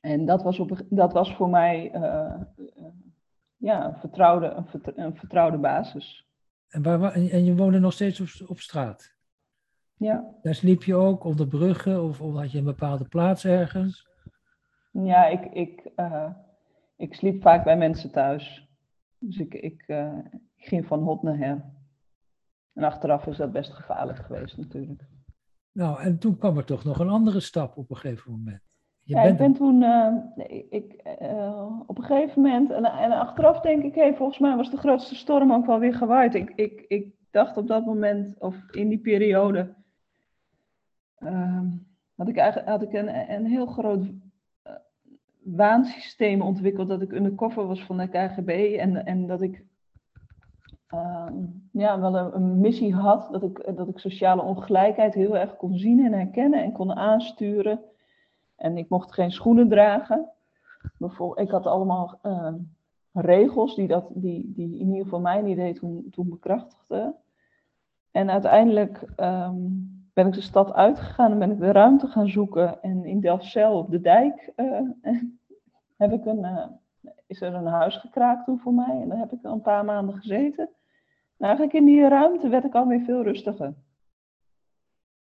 En 0.00 0.26
dat 0.26 0.42
was, 0.42 0.58
op, 0.58 0.80
dat 0.88 1.12
was 1.12 1.34
voor 1.34 1.48
mij 1.48 1.94
uh, 1.94 2.34
ja, 3.56 3.84
een, 3.84 3.96
vertrouwde, 4.00 4.46
een, 4.46 5.04
een, 5.04 5.16
vertrouwde 5.16 5.58
basis. 5.58 6.26
En, 6.68 6.82
waar, 6.82 7.12
en 7.12 7.44
je 7.44 7.56
woonde 7.56 7.78
nog 7.78 7.92
steeds 7.92 8.20
op, 8.20 8.48
op 8.48 8.58
straat? 8.58 9.14
Ja. 10.02 10.24
Daar 10.42 10.54
sliep 10.54 10.82
je 10.82 10.94
ook 10.94 11.24
onder 11.24 11.46
bruggen 11.46 12.02
of, 12.02 12.20
of 12.20 12.34
had 12.34 12.52
je 12.52 12.58
een 12.58 12.64
bepaalde 12.64 13.08
plaats 13.08 13.44
ergens? 13.44 14.08
Ja, 14.90 15.26
ik, 15.26 15.44
ik, 15.44 15.90
uh, 15.96 16.30
ik 16.96 17.14
sliep 17.14 17.42
vaak 17.42 17.64
bij 17.64 17.76
mensen 17.76 18.10
thuis. 18.10 18.68
Dus 19.18 19.38
ik, 19.38 19.54
ik, 19.54 19.84
uh, 19.86 20.18
ik 20.56 20.66
ging 20.66 20.86
van 20.86 21.02
hot 21.02 21.22
naar 21.22 21.36
her. 21.36 21.64
En 22.72 22.84
achteraf 22.84 23.26
is 23.26 23.36
dat 23.36 23.52
best 23.52 23.72
gevaarlijk 23.72 24.18
geweest 24.18 24.56
natuurlijk. 24.56 25.02
Nou, 25.72 26.00
en 26.00 26.18
toen 26.18 26.38
kwam 26.38 26.56
er 26.56 26.64
toch 26.64 26.84
nog 26.84 26.98
een 26.98 27.08
andere 27.08 27.40
stap 27.40 27.76
op 27.76 27.90
een 27.90 27.96
gegeven 27.96 28.30
moment. 28.30 28.60
Je 29.02 29.14
ja, 29.14 29.22
bent 29.22 29.32
ik 29.32 29.38
ben 29.38 29.52
toen 29.52 29.82
uh, 29.82 30.14
ik, 30.70 31.16
uh, 31.22 31.80
op 31.86 31.98
een 31.98 32.04
gegeven 32.04 32.42
moment, 32.42 32.70
en, 32.70 32.84
en 32.84 33.12
achteraf 33.12 33.60
denk 33.60 33.82
ik, 33.82 33.94
hey, 33.94 34.14
volgens 34.14 34.38
mij 34.38 34.56
was 34.56 34.70
de 34.70 34.76
grootste 34.76 35.14
storm 35.14 35.52
ook 35.52 35.66
wel 35.66 35.78
weer 35.78 35.94
gewaaid. 35.94 36.34
Ik, 36.34 36.52
ik, 36.54 36.84
ik 36.88 37.14
dacht 37.30 37.56
op 37.56 37.66
dat 37.66 37.84
moment, 37.84 38.38
of 38.38 38.56
in 38.70 38.88
die 38.88 39.00
periode, 39.00 39.74
uh, 41.24 41.60
had 42.14 42.28
ik 42.28 42.36
eigenlijk 42.36 42.70
had 42.70 42.82
ik 42.82 42.92
een, 42.92 43.30
een 43.30 43.46
heel 43.46 43.66
groot 43.66 44.04
uh, 44.04 44.72
waansysteem 45.42 46.42
ontwikkeld 46.42 46.88
dat 46.88 47.02
ik 47.02 47.12
undercover 47.12 47.66
was 47.66 47.84
van 47.84 47.96
de 47.96 48.08
KGB 48.08 48.76
en, 48.78 49.04
en 49.04 49.26
dat 49.26 49.42
ik 49.42 49.64
Ehm, 50.92 51.44
ja, 51.70 52.00
wel 52.00 52.34
een, 52.34 52.60
missie 52.60 52.94
had. 52.94 53.28
Dat 53.30 53.42
ik, 53.42 53.76
dat 53.76 53.88
ik 53.88 53.98
sociale 53.98 54.42
ongelijkheid 54.42 55.14
heel 55.14 55.36
erg 55.36 55.56
kon 55.56 55.78
zien 55.78 56.04
en 56.04 56.12
herkennen 56.12 56.62
en 56.62 56.72
kon 56.72 56.92
aansturen. 56.92 57.80
En 58.56 58.76
ik 58.76 58.88
mocht 58.88 59.12
geen 59.12 59.30
schoenen 59.30 59.68
dragen. 59.68 60.30
Ik 61.34 61.50
had 61.50 61.66
allemaal 61.66 62.18
uh, 62.22 62.54
regels 63.12 63.74
die, 63.74 63.88
dat, 63.88 64.06
die, 64.14 64.52
die 64.54 64.78
in 64.78 64.86
ieder 64.86 65.02
geval 65.02 65.20
mijn 65.20 65.46
idee 65.46 65.74
toen, 65.74 66.06
toen 66.10 66.28
bekrachtigden. 66.28 67.14
En 68.10 68.30
uiteindelijk 68.30 69.04
ben 70.12 70.26
ik 70.26 70.32
de 70.32 70.40
stad 70.40 70.72
uitgegaan 70.72 71.32
en 71.32 71.38
ben 71.38 71.50
ik 71.50 71.58
de 71.58 71.72
ruimte 71.72 72.06
gaan 72.06 72.28
zoeken. 72.28 72.82
En 72.82 73.04
in 73.04 73.20
Delfzijl 73.20 73.78
op 73.78 73.90
de 73.90 74.00
dijk 74.00 74.52
uh, 74.56 74.80
heb 76.02 76.12
ik 76.12 76.24
een, 76.24 76.38
uh, 76.38 76.66
is 77.26 77.40
er 77.40 77.54
een 77.54 77.66
huis 77.66 77.96
gekraakt 77.96 78.44
toen 78.44 78.58
voor 78.58 78.74
mij. 78.74 79.00
En 79.00 79.08
daar 79.08 79.18
heb 79.18 79.32
ik 79.32 79.38
een 79.42 79.62
paar 79.62 79.84
maanden 79.84 80.14
gezeten 80.14 80.70
eigenlijk 81.42 81.72
in 81.72 81.84
die 81.84 82.08
ruimte 82.08 82.48
werd 82.48 82.64
ik 82.64 82.74
alweer 82.74 83.00
veel 83.00 83.22
rustiger. 83.22 83.74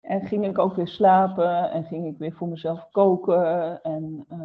En 0.00 0.20
ging 0.20 0.46
ik 0.46 0.58
ook 0.58 0.74
weer 0.74 0.88
slapen 0.88 1.70
en 1.70 1.84
ging 1.84 2.06
ik 2.06 2.18
weer 2.18 2.32
voor 2.32 2.48
mezelf 2.48 2.88
koken. 2.90 3.82
En 3.82 4.24
uh, 4.32 4.38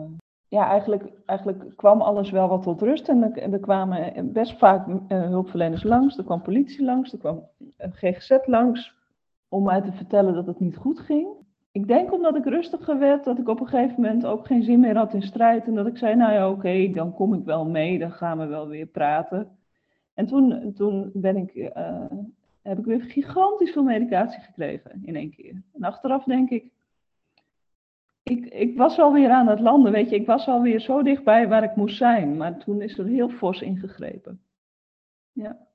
ja, 0.47 0.69
eigenlijk, 0.69 1.11
eigenlijk 1.25 1.75
kwam 1.75 2.01
alles 2.01 2.31
wel 2.31 2.47
wat 2.47 2.61
tot 2.63 2.81
rust. 2.81 3.07
En 3.07 3.35
er, 3.35 3.59
kwamen 3.59 4.31
best 4.33 4.57
vaak 4.57 4.87
hulpverleners 5.07 5.83
langs. 5.83 6.17
Er 6.17 6.23
kwam 6.23 6.41
politie 6.41 6.83
langs, 6.83 7.13
er 7.13 7.19
kwam 7.19 7.47
GGZ 7.77 8.37
langs. 8.45 8.97
Om 9.49 9.63
mij 9.63 9.81
te 9.81 9.91
vertellen 9.91 10.33
dat 10.33 10.45
het 10.45 10.59
niet 10.59 10.77
goed 10.77 10.99
ging. 10.99 11.27
Ik 11.71 11.87
denk 11.87 12.13
omdat 12.13 12.35
ik 12.35 12.45
rustiger 12.45 12.99
werd, 12.99 13.23
dat 13.23 13.37
ik 13.37 13.47
op 13.47 13.59
een 13.59 13.67
gegeven 13.67 14.01
moment 14.01 14.25
ook 14.25 14.45
geen 14.45 14.63
zin 14.63 14.79
meer 14.79 14.97
had 14.97 15.13
in 15.13 15.21
strijd. 15.21 15.65
En 15.65 15.75
dat 15.75 15.87
ik 15.87 15.97
zei, 15.97 16.15
nou 16.15 16.33
ja, 16.33 16.49
oké, 16.49 16.91
dan 16.93 17.13
kom 17.13 17.33
ik 17.33 17.43
wel 17.43 17.65
mee, 17.65 17.99
dan 17.99 18.11
gaan 18.11 18.37
we 18.37 18.45
wel 18.45 18.67
weer 18.67 18.85
praten. 18.85 19.57
En 20.13 20.25
toen, 20.25 20.73
toen 20.73 21.09
ben 21.13 21.37
ik, 21.37 21.55
uh, 21.55 22.05
heb 22.61 22.77
ik 22.77 22.85
weer 22.85 23.01
gigantisch 23.01 23.71
veel 23.71 23.83
medicatie 23.83 24.41
gekregen 24.41 25.01
in 25.03 25.15
één 25.15 25.31
keer. 25.31 25.63
En 25.73 25.83
achteraf 25.83 26.23
denk 26.23 26.49
ik, 26.49 26.71
ik, 28.23 28.45
ik 28.45 28.77
was 28.77 28.99
alweer 28.99 29.29
aan 29.29 29.47
het 29.47 29.59
landen, 29.59 29.91
weet 29.91 30.09
je, 30.09 30.15
ik 30.15 30.25
was 30.25 30.47
alweer 30.47 30.79
zo 30.79 31.01
dichtbij 31.03 31.47
waar 31.47 31.63
ik 31.63 31.75
moest 31.75 31.97
zijn. 31.97 32.37
Maar 32.37 32.57
toen 32.57 32.81
is 32.81 32.97
er 32.97 33.05
heel 33.05 33.29
fors 33.29 33.61
ingegrepen. 33.61 34.41
Ja. 35.31 35.67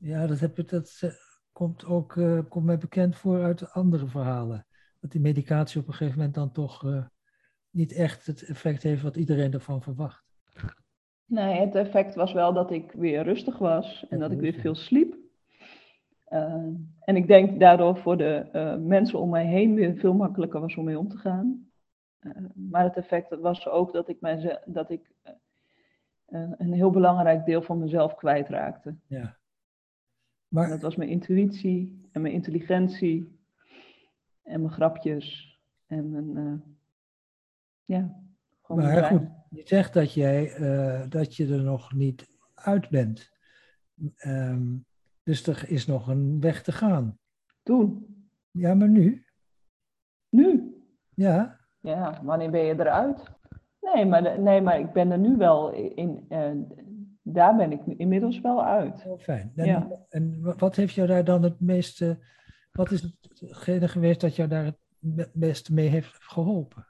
Ja, 0.00 0.26
dat, 0.26 0.40
heb, 0.40 0.68
dat 0.68 0.98
eh, 1.00 1.10
komt 1.54 1.84
ook 1.84 2.14
uh, 2.14 2.38
komt 2.48 2.64
mij 2.64 2.78
bekend 2.78 3.16
voor 3.16 3.42
uit 3.42 3.72
andere 3.72 4.06
verhalen. 4.06 4.66
Dat 5.00 5.10
die 5.10 5.20
medicatie 5.20 5.80
op 5.80 5.86
een 5.86 5.92
gegeven 5.92 6.18
moment 6.18 6.34
dan 6.34 6.52
toch 6.52 6.82
uh, 6.82 7.04
niet 7.70 7.92
echt 7.92 8.26
het 8.26 8.42
effect 8.42 8.82
heeft 8.82 9.02
wat 9.02 9.16
iedereen 9.16 9.52
ervan 9.52 9.82
verwacht. 9.82 10.24
Nee, 11.24 11.60
het 11.60 11.74
effect 11.74 12.14
was 12.14 12.32
wel 12.32 12.52
dat 12.52 12.70
ik 12.70 12.92
weer 12.92 13.22
rustig 13.22 13.58
was 13.58 14.06
en 14.08 14.18
dat 14.18 14.30
ik 14.30 14.40
weer 14.40 14.52
veel 14.52 14.74
sliep. 14.74 15.16
Uh, 16.28 16.66
en 17.00 17.16
ik 17.16 17.26
denk 17.26 17.60
daardoor 17.60 17.96
voor 17.96 18.16
de 18.16 18.78
mensen 18.86 19.18
om 19.18 19.30
mij 19.30 19.46
heen 19.46 19.74
weer 19.74 19.96
veel 19.96 20.14
makkelijker 20.14 20.60
was 20.60 20.76
om 20.76 20.84
mee 20.84 20.98
om 20.98 21.08
te 21.08 21.16
gaan. 21.16 21.70
maar 22.54 22.82
het 22.82 22.96
effect 22.96 23.38
was 23.40 23.68
ook 23.68 23.92
dat 23.92 24.08
ik, 24.08 24.20
mijn, 24.20 24.58
dat 24.64 24.90
ik 24.90 25.10
een 26.26 26.72
heel 26.72 26.90
belangrijk 26.90 27.44
deel 27.44 27.62
van 27.62 27.78
mezelf 27.78 28.14
kwijtraakte. 28.14 28.94
Ja. 29.06 29.36
Maar... 30.54 30.68
Dat 30.68 30.82
was 30.82 30.96
mijn 30.96 31.10
intuïtie 31.10 32.08
en 32.12 32.22
mijn 32.22 32.34
intelligentie 32.34 33.38
en 34.42 34.60
mijn 34.60 34.72
grapjes 34.72 35.58
en 35.86 36.10
mijn, 36.10 36.62
ja, 37.84 38.22
maar 38.66 39.04
goed, 39.04 39.28
je 39.50 39.62
zegt 39.64 39.94
dat, 39.94 40.12
jij, 40.12 40.58
uh, 40.58 41.04
dat 41.08 41.36
je 41.36 41.52
er 41.52 41.62
nog 41.62 41.92
niet 41.92 42.38
uit 42.54 42.88
bent. 42.88 43.30
Um, 44.26 44.84
dus 45.22 45.46
er 45.46 45.70
is 45.70 45.86
nog 45.86 46.08
een 46.08 46.40
weg 46.40 46.62
te 46.62 46.72
gaan. 46.72 47.18
Toen? 47.62 48.06
Ja, 48.50 48.74
maar 48.74 48.88
nu? 48.88 49.26
Nu? 50.28 50.74
Ja. 51.14 51.60
Ja, 51.80 52.20
wanneer 52.22 52.50
ben 52.50 52.64
je 52.64 52.72
eruit? 52.72 53.32
Nee, 53.80 54.06
maar, 54.06 54.40
nee, 54.40 54.60
maar 54.60 54.78
ik 54.78 54.92
ben 54.92 55.10
er 55.10 55.18
nu 55.18 55.36
wel 55.36 55.72
in. 55.72 56.26
Uh, 56.28 56.50
daar 57.26 57.56
ben 57.56 57.72
ik 57.72 57.80
inmiddels 57.86 58.40
wel 58.40 58.64
uit. 58.64 59.02
Heel 59.02 59.18
fijn. 59.18 59.52
En, 59.54 59.66
ja. 59.66 59.88
en 60.08 60.54
wat 60.58 60.76
heeft 60.76 60.94
jou 60.94 61.08
daar 61.08 61.24
dan 61.24 61.42
het 61.42 61.60
meeste. 61.60 62.18
Wat 62.72 62.90
is 62.90 63.16
hetgene 63.40 63.88
geweest 63.88 64.20
dat 64.20 64.36
jou 64.36 64.48
daar 64.48 64.64
het 65.16 65.30
beste 65.32 65.74
mee 65.74 65.88
heeft 65.88 66.16
geholpen? 66.20 66.86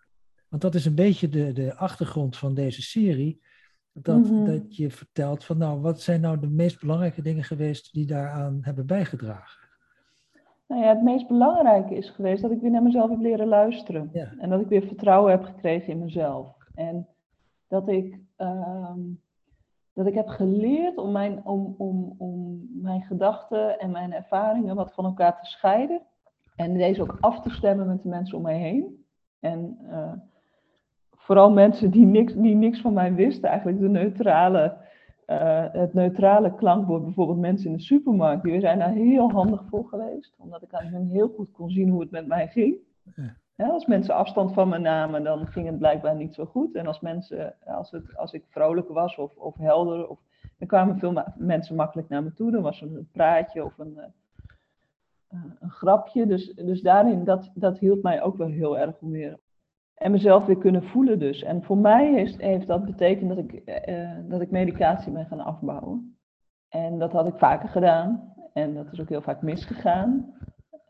Want 0.49 0.63
dat 0.63 0.75
is 0.75 0.85
een 0.85 0.95
beetje 0.95 1.29
de, 1.29 1.53
de 1.53 1.77
achtergrond 1.77 2.37
van 2.37 2.55
deze 2.55 2.83
serie. 2.83 3.41
Dat, 3.93 4.31
mhm. 4.31 4.45
dat 4.45 4.77
je 4.77 4.91
vertelt 4.91 5.45
van 5.45 5.59
nou, 5.59 5.81
wat 5.81 6.01
zijn 6.01 6.21
nou 6.21 6.41
de 6.41 6.49
meest 6.49 6.81
belangrijke 6.81 7.23
dingen 7.23 7.45
geweest 7.45 7.93
die 7.93 8.07
daaraan 8.07 8.59
hebben 8.61 8.87
bijgedragen? 8.87 9.69
Nou 10.67 10.83
ja, 10.83 10.89
het 10.89 11.03
meest 11.03 11.29
belangrijke 11.29 11.95
is 11.95 12.11
geweest 12.11 12.43
dat 12.43 12.51
ik 12.51 12.61
weer 12.61 12.71
naar 12.71 12.83
mezelf 12.83 13.11
heb 13.11 13.21
leren 13.21 13.47
luisteren. 13.47 14.11
En 14.39 14.51
dat 14.51 14.61
ik 14.61 14.69
weer 14.69 14.87
vertrouwen 14.87 15.31
heb 15.31 15.43
gekregen 15.43 15.93
in 15.93 15.99
mezelf. 15.99 16.57
En 16.75 17.09
dat 17.69 17.89
ik, 17.89 18.19
ehm, 18.37 19.01
dat 19.95 20.07
ik 20.07 20.15
heb 20.15 20.29
geleerd 20.29 20.97
om 20.97 21.13
mijn, 21.13 21.45
om, 21.45 21.75
om, 21.79 22.15
om 22.19 22.69
mijn 22.73 23.03
gedachten 23.03 23.79
en 23.79 23.91
mijn 23.91 24.13
ervaringen 24.13 24.77
wat 24.77 24.95
van 24.95 25.05
elkaar 25.05 25.41
te 25.41 25.47
scheiden. 25.47 26.03
En 26.57 26.75
deze 26.75 27.03
ook 27.03 27.17
af 27.21 27.41
te 27.41 27.51
stemmen 27.51 27.87
met 27.87 28.03
de 28.03 28.09
mensen 28.09 28.37
om 28.37 28.43
mij 28.43 28.59
heen. 28.59 29.05
En 29.41 29.79
uh, 29.91 30.13
vooral 31.11 31.51
mensen 31.51 31.91
die 31.91 32.07
niks, 32.07 32.35
die 32.35 32.55
niks 32.55 32.81
van 32.81 32.93
mij 32.93 33.15
wisten, 33.15 33.49
eigenlijk 33.49 33.81
de 33.81 33.89
neutrale, 33.89 34.77
uh, 35.27 35.65
het 35.73 35.95
neutrale 35.95 36.55
klankwoord, 36.55 37.05
bijvoorbeeld 37.05 37.39
mensen 37.39 37.71
in 37.71 37.77
de 37.77 37.83
supermarkt, 37.83 38.43
die 38.43 38.61
zijn 38.61 38.79
daar 38.79 38.93
heel 38.93 39.31
handig 39.31 39.65
voor 39.69 39.85
geweest, 39.89 40.35
omdat 40.39 40.63
ik 40.63 40.73
aan 40.75 40.87
hun 40.87 41.09
heel 41.09 41.29
goed 41.29 41.53
kon 41.53 41.71
zien 41.71 41.89
hoe 41.89 42.01
het 42.01 42.11
met 42.11 42.27
mij 42.27 42.49
ging. 42.49 42.77
Ja, 43.17 43.37
als 43.57 43.87
mensen 43.87 44.15
afstand 44.15 44.53
van 44.53 44.69
me 44.69 44.79
namen, 44.79 45.23
dan 45.23 45.47
ging 45.47 45.67
het 45.67 45.79
blijkbaar 45.79 46.17
niet 46.17 46.35
zo 46.35 46.45
goed. 46.45 46.75
En 46.75 46.87
als, 46.87 47.01
mensen, 47.01 47.55
als, 47.65 47.91
het, 47.91 48.17
als 48.17 48.33
ik 48.33 48.45
vrolijk 48.49 48.89
was 48.89 49.17
of, 49.17 49.37
of 49.37 49.57
helder, 49.57 50.09
of, 50.09 50.19
dan 50.59 50.69
kwamen 50.69 50.99
veel 50.99 51.23
mensen 51.37 51.77
makkelijk 51.77 52.09
naar 52.09 52.23
me 52.23 52.33
toe. 52.33 52.51
Dan 52.51 52.63
was 52.63 52.81
er 52.81 52.87
een 52.87 53.09
praatje 53.13 53.65
of 53.65 53.79
een, 53.79 53.95
uh, 53.97 55.41
een 55.61 55.71
grapje. 55.71 56.27
Dus, 56.27 56.55
dus 56.55 56.83
daarin, 56.83 57.25
dat, 57.25 57.51
dat 57.55 57.79
hielp 57.79 58.03
mij 58.03 58.23
ook 58.23 58.37
wel 58.37 58.49
heel 58.49 58.79
erg 58.79 59.01
om 59.01 59.11
weer 59.11 59.39
en 59.95 60.11
mezelf 60.11 60.47
weer 60.47 60.59
kunnen 60.59 60.83
voelen 60.83 61.19
dus. 61.19 61.43
En 61.43 61.63
voor 61.63 61.79
mij 61.79 62.13
heeft, 62.13 62.41
heeft 62.41 62.67
dat 62.67 62.85
betekend 62.85 63.29
dat 63.29 63.39
ik, 63.39 63.63
uh, 63.89 64.11
dat 64.29 64.41
ik 64.41 64.51
medicatie 64.51 65.13
ben 65.13 65.27
gaan 65.27 65.41
afbouwen. 65.41 66.17
En 66.69 66.99
dat 66.99 67.13
had 67.13 67.27
ik 67.27 67.35
vaker 67.37 67.69
gedaan. 67.69 68.35
En 68.53 68.75
dat 68.75 68.93
is 68.93 69.01
ook 69.01 69.09
heel 69.09 69.23
vaak 69.23 69.43
misgegaan. 69.43 70.35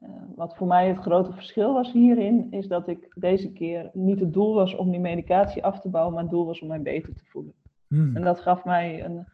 Uh, 0.05 0.11
wat 0.37 0.57
voor 0.57 0.67
mij 0.67 0.89
het 0.89 0.99
grote 0.99 1.33
verschil 1.33 1.73
was 1.73 1.93
hierin, 1.93 2.47
is 2.51 2.69
dat 2.69 2.89
ik 2.89 3.13
deze 3.15 3.53
keer 3.53 3.91
niet 3.93 4.21
het 4.21 4.33
doel 4.33 4.55
was 4.55 4.77
om 4.77 4.91
die 4.91 5.01
medicatie 5.01 5.65
af 5.65 5.81
te 5.81 5.89
bouwen, 5.89 6.15
maar 6.15 6.23
het 6.23 6.33
doel 6.33 6.47
was 6.47 6.61
om 6.61 6.69
mij 6.69 6.83
beter 6.83 7.15
te 7.15 7.25
voelen. 7.25 7.55
Hmm. 7.89 8.17
En 8.17 8.23
dat 8.23 8.41
gaf 8.41 8.65
mij 8.65 9.05
een, 9.05 9.27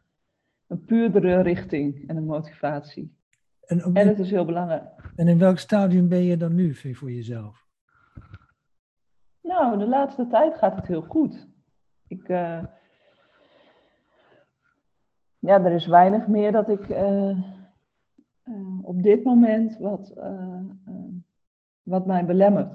een 0.66 0.84
puurdere 0.84 1.40
richting 1.40 2.08
en 2.08 2.16
een 2.16 2.26
motivatie. 2.26 3.16
En, 3.66 3.94
en 3.94 4.08
het 4.08 4.18
is 4.18 4.30
heel 4.30 4.44
belangrijk. 4.44 5.12
En 5.16 5.28
in 5.28 5.38
welk 5.38 5.58
stadium 5.58 6.08
ben 6.08 6.22
je 6.22 6.36
dan 6.36 6.54
nu 6.54 6.74
voor 6.74 7.12
jezelf? 7.12 7.66
Nou, 9.42 9.78
de 9.78 9.86
laatste 9.86 10.26
tijd 10.26 10.56
gaat 10.56 10.76
het 10.76 10.86
heel 10.86 11.02
goed. 11.02 11.48
Ik, 12.06 12.28
uh, 12.28 12.64
ja, 15.38 15.64
er 15.64 15.72
is 15.72 15.86
weinig 15.86 16.26
meer 16.26 16.52
dat 16.52 16.68
ik 16.68 16.88
uh, 16.88 17.38
uh, 18.50 18.78
op 18.82 19.02
dit 19.02 19.24
moment 19.24 19.78
wat, 19.78 20.14
wat 21.82 22.06
mij 22.06 22.24
belemmert. 22.26 22.74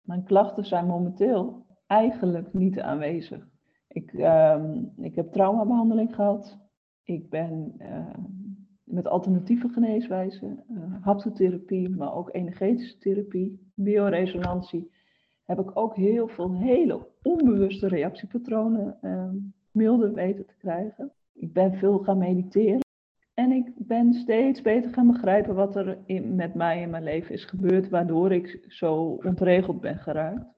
Mijn 0.00 0.24
klachten 0.24 0.64
zijn 0.64 0.86
momenteel 0.86 1.66
eigenlijk 1.86 2.52
niet 2.52 2.80
aanwezig. 2.80 3.48
Ik, 3.88 4.12
ehm, 4.12 4.82
ik 4.96 5.14
heb 5.14 5.32
traumabehandeling 5.32 6.14
gehad. 6.14 6.58
Ik 7.02 7.30
ben 7.30 7.76
met 8.84 9.06
alternatieve 9.06 9.68
geneeswijzen, 9.68 10.64
haptotherapie, 11.00 11.88
maar 11.88 12.14
ook 12.14 12.34
energetische 12.34 12.98
therapie, 12.98 13.70
bioresonantie 13.74 14.90
heb 15.44 15.58
ik 15.58 15.76
ook 15.76 15.96
heel 15.96 16.28
veel 16.28 16.52
hele 16.52 17.06
onbewuste 17.22 17.88
reactiepatronen 17.88 18.98
uh, 19.02 19.30
milder 19.70 20.12
weten 20.12 20.46
te 20.46 20.56
krijgen. 20.56 21.12
Ik 21.32 21.52
ben 21.52 21.74
veel 21.74 21.98
gaan 21.98 22.18
mediteren. 22.18 22.83
En 23.34 23.52
ik 23.52 23.72
ben 23.76 24.12
steeds 24.12 24.62
beter 24.62 24.92
gaan 24.92 25.06
begrijpen 25.06 25.54
wat 25.54 25.76
er 25.76 25.98
in, 26.04 26.34
met 26.34 26.54
mij 26.54 26.80
in 26.80 26.90
mijn 26.90 27.02
leven 27.02 27.34
is 27.34 27.44
gebeurd, 27.44 27.88
waardoor 27.88 28.32
ik 28.32 28.64
zo 28.68 29.18
ontregeld 29.24 29.80
ben 29.80 29.98
geraakt. 29.98 30.54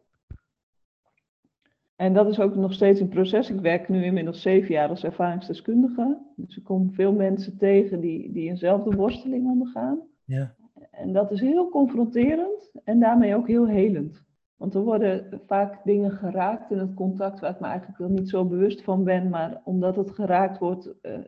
En 1.97 2.12
dat 2.12 2.28
is 2.28 2.40
ook 2.40 2.54
nog 2.54 2.73
steeds 2.73 3.00
een 3.00 3.09
proces. 3.09 3.50
Ik 3.50 3.61
werk 3.61 3.88
nu 3.88 4.04
inmiddels 4.04 4.42
zeven 4.42 4.75
jaar 4.75 4.88
als 4.88 5.04
ervaringsdeskundige. 5.04 6.18
Dus 6.37 6.56
ik 6.56 6.64
kom 6.64 6.92
veel 6.92 7.12
mensen 7.12 7.56
tegen 7.59 8.00
die, 8.00 8.33
die 8.33 8.49
eenzelfde 8.49 8.97
worsteling 8.97 9.47
ondergaan. 9.47 10.00
Ja. 10.25 10.54
En 10.90 11.12
dat 11.12 11.30
is 11.30 11.40
heel 11.40 11.68
confronterend 11.68 12.71
en 12.85 13.00
daarmee 13.00 13.37
ook 13.37 13.47
heel 13.47 13.66
helend. 13.66 14.25
Want 14.56 14.75
er 14.75 14.83
worden 14.83 15.40
vaak 15.47 15.85
dingen 15.85 16.11
geraakt 16.11 16.71
in 16.71 16.78
het 16.78 16.95
contact 16.95 17.40
waar 17.40 17.50
ik 17.50 17.61
me 17.61 17.66
eigenlijk 17.66 17.99
wel 17.99 18.09
niet 18.09 18.28
zo 18.28 18.45
bewust 18.45 18.83
van 18.83 19.04
ben, 19.04 19.28
maar 19.28 19.61
omdat 19.64 19.97
het 19.97 20.11
geraakt 20.11 20.59
wordt, 20.59 20.95
uh, 21.02 21.18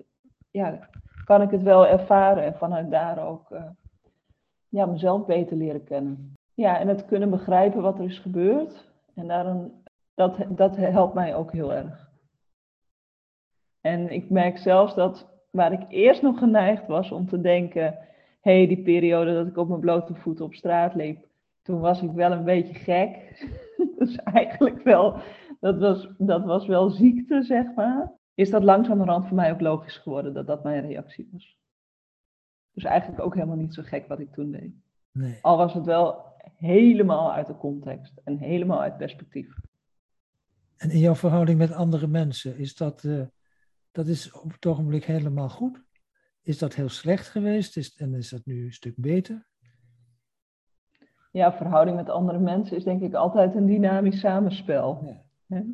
ja, 0.50 0.88
kan 1.28 1.42
ik 1.42 1.50
het 1.50 1.62
wel 1.62 1.86
ervaren 1.86 2.44
en 2.44 2.54
vanuit 2.54 2.90
daar 2.90 3.28
ook 3.28 3.50
uh, 3.50 3.62
ja, 4.68 4.86
mezelf 4.86 5.26
beter 5.26 5.56
leren 5.56 5.84
kennen. 5.84 6.32
Ja, 6.54 6.78
en 6.78 6.88
het 6.88 7.06
kunnen 7.06 7.30
begrijpen 7.30 7.82
wat 7.82 7.98
er 7.98 8.04
is 8.04 8.18
gebeurd. 8.18 8.88
En 9.14 9.26
daarom, 9.26 9.82
dat, 10.14 10.36
dat 10.48 10.76
helpt 10.76 11.14
mij 11.14 11.34
ook 11.34 11.52
heel 11.52 11.72
erg. 11.72 12.10
En 13.80 14.10
ik 14.10 14.30
merk 14.30 14.58
zelfs 14.58 14.94
dat 14.94 15.28
waar 15.50 15.72
ik 15.72 15.84
eerst 15.88 16.22
nog 16.22 16.38
geneigd 16.38 16.86
was 16.86 17.10
om 17.10 17.26
te 17.26 17.40
denken, 17.40 17.98
hé, 18.40 18.56
hey, 18.56 18.66
die 18.66 18.82
periode 18.82 19.34
dat 19.34 19.46
ik 19.46 19.56
op 19.56 19.68
mijn 19.68 19.80
blote 19.80 20.14
voeten 20.14 20.44
op 20.44 20.54
straat 20.54 20.94
liep, 20.94 21.26
toen 21.62 21.80
was 21.80 22.02
ik 22.02 22.10
wel 22.10 22.32
een 22.32 22.44
beetje 22.44 22.74
gek. 22.74 23.46
dus 23.98 24.16
eigenlijk 24.16 24.82
wel, 24.82 25.14
dat 25.60 25.78
was, 25.78 26.08
dat 26.18 26.44
was 26.44 26.66
wel 26.66 26.90
ziekte, 26.90 27.42
zeg 27.42 27.74
maar. 27.74 28.17
Is 28.38 28.50
dat 28.50 28.62
langzamerhand 28.62 29.26
voor 29.26 29.36
mij 29.36 29.52
ook 29.52 29.60
logisch 29.60 29.96
geworden 29.96 30.34
dat 30.34 30.46
dat 30.46 30.62
mijn 30.62 30.86
reactie 30.86 31.28
was. 31.32 31.58
Dus 32.72 32.84
eigenlijk 32.84 33.22
ook 33.22 33.34
helemaal 33.34 33.56
niet 33.56 33.74
zo 33.74 33.82
gek 33.82 34.08
wat 34.08 34.20
ik 34.20 34.32
toen 34.32 34.50
deed. 34.50 34.72
Nee. 35.12 35.38
Al 35.42 35.56
was 35.56 35.74
het 35.74 35.84
wel 35.84 36.24
helemaal 36.56 37.32
uit 37.32 37.46
de 37.46 37.56
context 37.56 38.20
en 38.24 38.38
helemaal 38.38 38.80
uit 38.80 38.96
perspectief. 38.96 39.56
En 40.76 40.90
in 40.90 40.98
jouw 40.98 41.14
verhouding 41.14 41.58
met 41.58 41.72
andere 41.72 42.06
mensen, 42.06 42.58
is 42.58 42.74
dat, 42.74 43.02
uh, 43.02 43.26
dat 43.90 44.06
is 44.06 44.32
op 44.32 44.52
het 44.52 44.66
ogenblik 44.66 45.04
helemaal 45.04 45.48
goed? 45.48 45.82
Is 46.42 46.58
dat 46.58 46.74
heel 46.74 46.88
slecht 46.88 47.28
geweest 47.28 47.76
is, 47.76 47.96
en 47.96 48.14
is 48.14 48.28
dat 48.28 48.44
nu 48.44 48.64
een 48.64 48.72
stuk 48.72 48.94
beter? 48.96 49.46
ja, 51.30 51.52
verhouding 51.52 51.96
met 51.96 52.08
andere 52.08 52.38
mensen 52.38 52.76
is 52.76 52.84
denk 52.84 53.02
ik 53.02 53.14
altijd 53.14 53.54
een 53.54 53.66
dynamisch 53.66 54.20
samenspel. 54.20 55.16
Ja. 55.46 55.64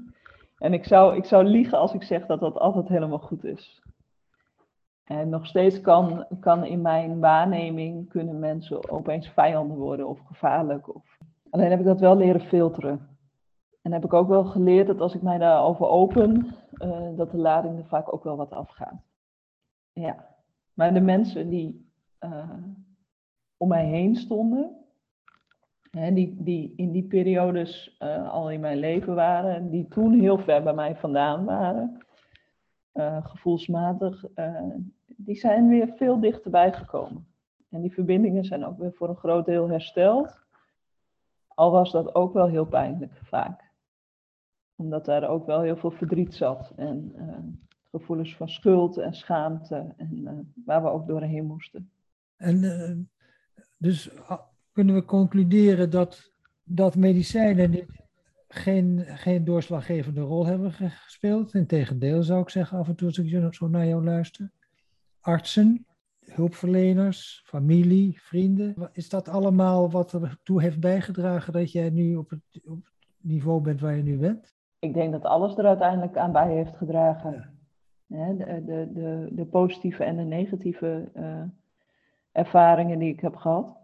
En 0.65 0.73
ik 0.73 0.85
zou, 0.85 1.17
ik 1.17 1.25
zou 1.25 1.45
liegen 1.45 1.79
als 1.79 1.93
ik 1.93 2.03
zeg 2.03 2.27
dat 2.27 2.41
dat 2.41 2.59
altijd 2.59 2.89
helemaal 2.89 3.19
goed 3.19 3.45
is. 3.45 3.83
En 5.05 5.29
nog 5.29 5.47
steeds 5.47 5.81
kan, 5.81 6.27
kan 6.41 6.65
in 6.65 6.81
mijn 6.81 7.21
waarneming 7.21 8.09
kunnen 8.09 8.39
mensen 8.39 8.91
opeens 8.91 9.29
vijanden 9.29 9.77
worden 9.77 10.09
of 10.09 10.21
gevaarlijk. 10.21 10.95
Of... 10.95 11.19
Alleen 11.51 11.71
heb 11.71 11.79
ik 11.79 11.85
dat 11.85 12.01
wel 12.01 12.17
leren 12.17 12.41
filteren. 12.41 13.09
En 13.83 13.93
heb 13.93 14.05
ik 14.05 14.13
ook 14.13 14.29
wel 14.29 14.45
geleerd 14.45 14.87
dat 14.87 15.01
als 15.01 15.15
ik 15.15 15.23
mij 15.23 15.39
daarover 15.39 15.87
open, 15.87 16.55
uh, 16.73 17.17
dat 17.17 17.31
de 17.31 17.39
lading 17.39 17.79
er 17.79 17.87
vaak 17.87 18.13
ook 18.15 18.25
wel 18.25 18.37
wat 18.37 18.53
afgaat. 18.53 19.03
Ja, 19.93 20.27
maar 20.75 20.95
de 20.95 21.01
mensen 21.01 21.49
die 21.49 21.91
uh, 22.21 22.51
om 23.57 23.69
mij 23.69 23.87
heen 23.87 24.17
stonden, 24.17 24.84
die, 25.95 26.35
die 26.43 26.73
in 26.77 26.93
die 26.93 27.03
periodes 27.03 27.97
uh, 28.03 28.31
al 28.31 28.51
in 28.51 28.61
mijn 28.61 28.79
leven 28.79 29.15
waren, 29.15 29.71
die 29.71 29.89
toen 29.89 30.21
heel 30.21 30.39
ver 30.39 30.63
bij 30.63 30.75
mij 30.75 30.97
vandaan 30.97 31.45
waren, 31.45 31.99
uh, 32.95 33.27
gevoelsmatig, 33.27 34.25
uh, 34.37 34.75
die 35.07 35.37
zijn 35.37 35.69
weer 35.69 35.93
veel 35.97 36.21
dichterbij 36.21 36.73
gekomen. 36.73 37.27
En 37.71 37.81
die 37.81 37.93
verbindingen 37.93 38.45
zijn 38.45 38.65
ook 38.65 38.79
weer 38.79 38.93
voor 38.93 39.09
een 39.09 39.17
groot 39.17 39.47
deel 39.47 39.69
hersteld. 39.69 40.43
Al 41.49 41.71
was 41.71 41.93
dat 41.93 42.15
ook 42.15 42.33
wel 42.33 42.47
heel 42.47 42.67
pijnlijk 42.67 43.13
vaak. 43.23 43.73
Omdat 44.77 45.05
daar 45.05 45.29
ook 45.29 45.47
wel 45.47 45.61
heel 45.61 45.77
veel 45.77 45.91
verdriet 45.91 46.35
zat. 46.35 46.73
En 46.77 47.15
gevoelens 47.91 48.37
van 48.37 48.49
schuld 48.49 48.97
en 48.97 49.15
schaamte. 49.15 49.95
En 49.97 50.53
waar 50.65 50.83
we 50.83 50.89
ook 50.89 51.07
doorheen 51.07 51.47
moesten. 51.47 51.91
En 52.37 52.63
uh, 52.63 52.97
dus 53.79 54.11
kunnen 54.75 54.95
we 54.95 55.05
concluderen 55.05 55.91
dat, 55.91 56.33
dat 56.65 56.97
medicijnen 56.97 57.87
geen, 58.49 59.05
geen 59.07 59.45
doorslaggevende 59.45 60.21
rol 60.21 60.47
hebben 60.47 60.73
gespeeld. 60.73 61.55
Integendeel 61.55 62.23
zou 62.23 62.41
ik 62.41 62.49
zeggen, 62.49 62.79
af 62.79 62.89
en 62.89 62.95
toe 62.95 63.09
als 63.09 63.19
ik 63.19 63.55
zo 63.55 63.69
naar 63.69 63.87
jou 63.87 64.05
luister. 64.05 64.51
Artsen, 65.21 65.87
hulpverleners, 66.25 67.43
familie, 67.47 68.21
vrienden. 68.21 68.91
Is 68.93 69.09
dat 69.09 69.29
allemaal 69.29 69.91
wat 69.91 70.13
ertoe 70.13 70.63
heeft 70.63 70.81
bijgedragen 70.81 71.53
dat 71.53 71.73
jij 71.73 71.91
nu 71.91 72.17
op 72.17 72.31
het, 72.31 72.61
op 72.65 72.85
het 72.85 73.07
niveau 73.21 73.61
bent 73.61 73.81
waar 73.81 73.97
je 73.97 74.03
nu 74.03 74.19
bent? 74.19 74.55
Ik 74.79 74.95
denk 74.95 75.13
dat 75.13 75.25
alles 75.25 75.57
er 75.57 75.67
uiteindelijk 75.67 76.17
aan 76.17 76.33
bij 76.33 76.53
heeft 76.53 76.77
gedragen. 76.77 77.53
Ja. 78.07 78.33
de, 78.33 78.63
de, 78.65 78.91
de, 78.93 79.29
de, 79.31 79.45
positieve 79.45 80.05
en 80.05 80.17
de 80.17 80.23
negatieve 80.23 81.11
uh, 81.17 81.43
ervaringen 82.33 82.99
die 82.99 83.13
ik 83.13 83.21
heb 83.21 83.37
gehad 83.37 83.83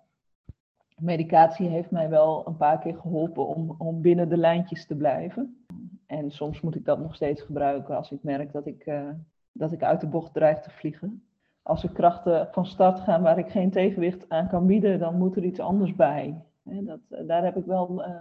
medicatie 1.00 1.68
heeft 1.68 1.90
mij 1.90 2.08
wel 2.08 2.46
een 2.46 2.56
paar 2.56 2.78
keer 2.78 2.96
geholpen 2.96 3.46
om, 3.46 3.74
om 3.78 4.00
binnen 4.00 4.28
de 4.28 4.36
lijntjes 4.36 4.86
te 4.86 4.96
blijven. 4.96 5.64
En 6.06 6.30
soms 6.30 6.60
moet 6.60 6.74
ik 6.74 6.84
dat 6.84 6.98
nog 6.98 7.14
steeds 7.14 7.42
gebruiken 7.42 7.96
als 7.96 8.10
ik 8.10 8.22
merk 8.22 8.52
dat 8.52 8.66
ik, 8.66 8.86
uh, 8.86 9.08
dat 9.52 9.72
ik 9.72 9.82
uit 9.82 10.00
de 10.00 10.06
bocht 10.06 10.34
dreig 10.34 10.60
te 10.60 10.70
vliegen. 10.70 11.22
Als 11.62 11.82
er 11.82 11.92
krachten 11.92 12.48
van 12.52 12.66
start 12.66 13.00
gaan 13.00 13.22
waar 13.22 13.38
ik 13.38 13.48
geen 13.48 13.70
tegenwicht 13.70 14.28
aan 14.28 14.48
kan 14.48 14.66
bieden, 14.66 14.98
dan 14.98 15.18
moet 15.18 15.36
er 15.36 15.44
iets 15.44 15.60
anders 15.60 15.94
bij. 15.94 16.44
dat, 16.62 17.00
uh, 17.10 17.26
daar 17.26 17.44
heb 17.44 17.56
ik 17.56 17.64
wel, 17.64 18.04
uh, 18.08 18.16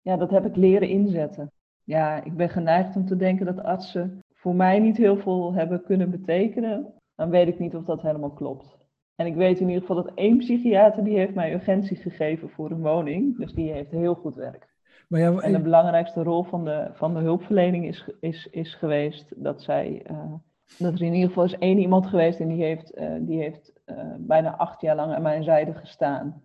ja, 0.00 0.16
dat 0.16 0.30
heb 0.30 0.46
ik 0.46 0.56
leren 0.56 0.88
inzetten. 0.88 1.50
Ja, 1.84 2.24
ik 2.24 2.36
ben 2.36 2.48
geneigd 2.48 2.96
om 2.96 3.06
te 3.06 3.16
denken 3.16 3.46
dat 3.46 3.62
artsen 3.62 4.22
voor 4.32 4.54
mij 4.54 4.78
niet 4.78 4.96
heel 4.96 5.16
veel 5.16 5.52
hebben 5.52 5.82
kunnen 5.82 6.10
betekenen. 6.10 6.94
Dan 7.14 7.30
weet 7.30 7.48
ik 7.48 7.58
niet 7.58 7.74
of 7.74 7.84
dat 7.84 8.02
helemaal 8.02 8.30
klopt. 8.30 8.79
En 9.20 9.26
ik 9.26 9.34
weet 9.34 9.60
in 9.60 9.66
ieder 9.66 9.80
geval 9.80 10.02
dat 10.04 10.14
één 10.14 10.38
psychiater 10.38 11.04
die 11.04 11.18
heeft 11.18 11.34
mij 11.34 11.52
urgentie 11.52 11.96
gegeven 11.96 12.50
voor 12.50 12.70
een 12.70 12.80
woning. 12.80 13.38
Dus 13.38 13.52
die 13.52 13.72
heeft 13.72 13.90
heel 13.90 14.14
goed 14.14 14.34
werk. 14.34 14.68
Maar 15.08 15.20
ja, 15.20 15.38
en 15.38 15.52
de 15.52 15.60
belangrijkste 15.60 16.22
rol 16.22 16.42
van 16.42 16.64
de, 16.64 16.90
van 16.92 17.14
de 17.14 17.20
hulpverlening 17.20 17.86
is, 17.86 18.08
is, 18.20 18.48
is 18.50 18.74
geweest 18.74 19.32
dat 19.36 19.62
zij. 19.62 20.06
Uh, 20.10 20.34
dat 20.78 20.94
er 20.94 21.02
in 21.02 21.12
ieder 21.12 21.28
geval 21.28 21.44
is 21.44 21.58
één 21.58 21.78
iemand 21.78 22.06
geweest 22.06 22.40
en 22.40 22.48
die 22.48 22.62
heeft, 22.62 22.98
uh, 22.98 23.14
die 23.20 23.38
heeft 23.38 23.72
uh, 23.86 23.96
bijna 24.18 24.56
acht 24.56 24.80
jaar 24.80 24.96
lang 24.96 25.12
aan 25.12 25.22
mijn 25.22 25.42
zijde 25.42 25.74
gestaan. 25.74 26.42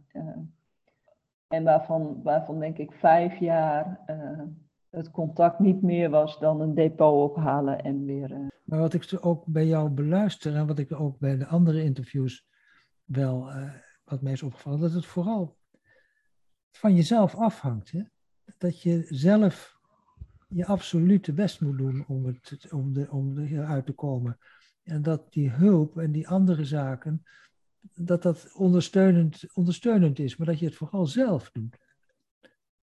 en 1.47 1.63
waarvan, 1.63 2.19
waarvan 2.23 2.59
denk 2.59 2.77
ik 2.77 2.91
vijf 2.91 3.37
jaar 3.37 3.99
het 4.89 5.11
contact 5.11 5.59
niet 5.59 5.81
meer 5.81 6.09
was 6.09 6.39
dan 6.39 6.61
een 6.61 6.73
depot 6.73 7.31
ophalen 7.31 7.81
en 7.81 8.05
weer. 8.05 8.49
Maar 8.63 8.79
wat 8.79 8.93
ik 8.93 9.17
ook 9.21 9.45
bij 9.45 9.65
jou 9.65 9.89
beluister 9.89 10.55
en 10.55 10.67
wat 10.67 10.79
ik 10.79 10.99
ook 10.99 11.19
bij 11.19 11.37
de 11.37 11.45
andere 11.45 11.83
interviews 11.83 12.53
wel 13.05 13.49
uh, 13.49 13.73
wat 14.03 14.21
mij 14.21 14.31
is 14.31 14.43
opgevallen, 14.43 14.79
dat 14.79 14.93
het 14.93 15.05
vooral 15.05 15.57
van 16.71 16.95
jezelf 16.95 17.35
afhangt. 17.35 17.91
Hè? 17.91 18.01
Dat 18.57 18.81
je 18.81 19.05
zelf 19.09 19.75
je 20.47 20.65
absolute 20.65 21.33
best 21.33 21.61
moet 21.61 21.77
doen 21.77 22.05
om, 22.07 22.25
het, 22.25 22.71
om, 22.71 22.93
de, 22.93 23.11
om 23.11 23.37
eruit 23.37 23.85
te 23.85 23.93
komen. 23.93 24.37
En 24.83 25.01
dat 25.01 25.33
die 25.33 25.49
hulp 25.49 25.97
en 25.97 26.11
die 26.11 26.27
andere 26.27 26.65
zaken, 26.65 27.23
dat 27.93 28.21
dat 28.21 28.53
ondersteunend, 28.53 29.45
ondersteunend 29.53 30.19
is, 30.19 30.37
maar 30.37 30.47
dat 30.47 30.59
je 30.59 30.65
het 30.65 30.75
vooral 30.75 31.05
zelf 31.05 31.51
doet. 31.51 31.77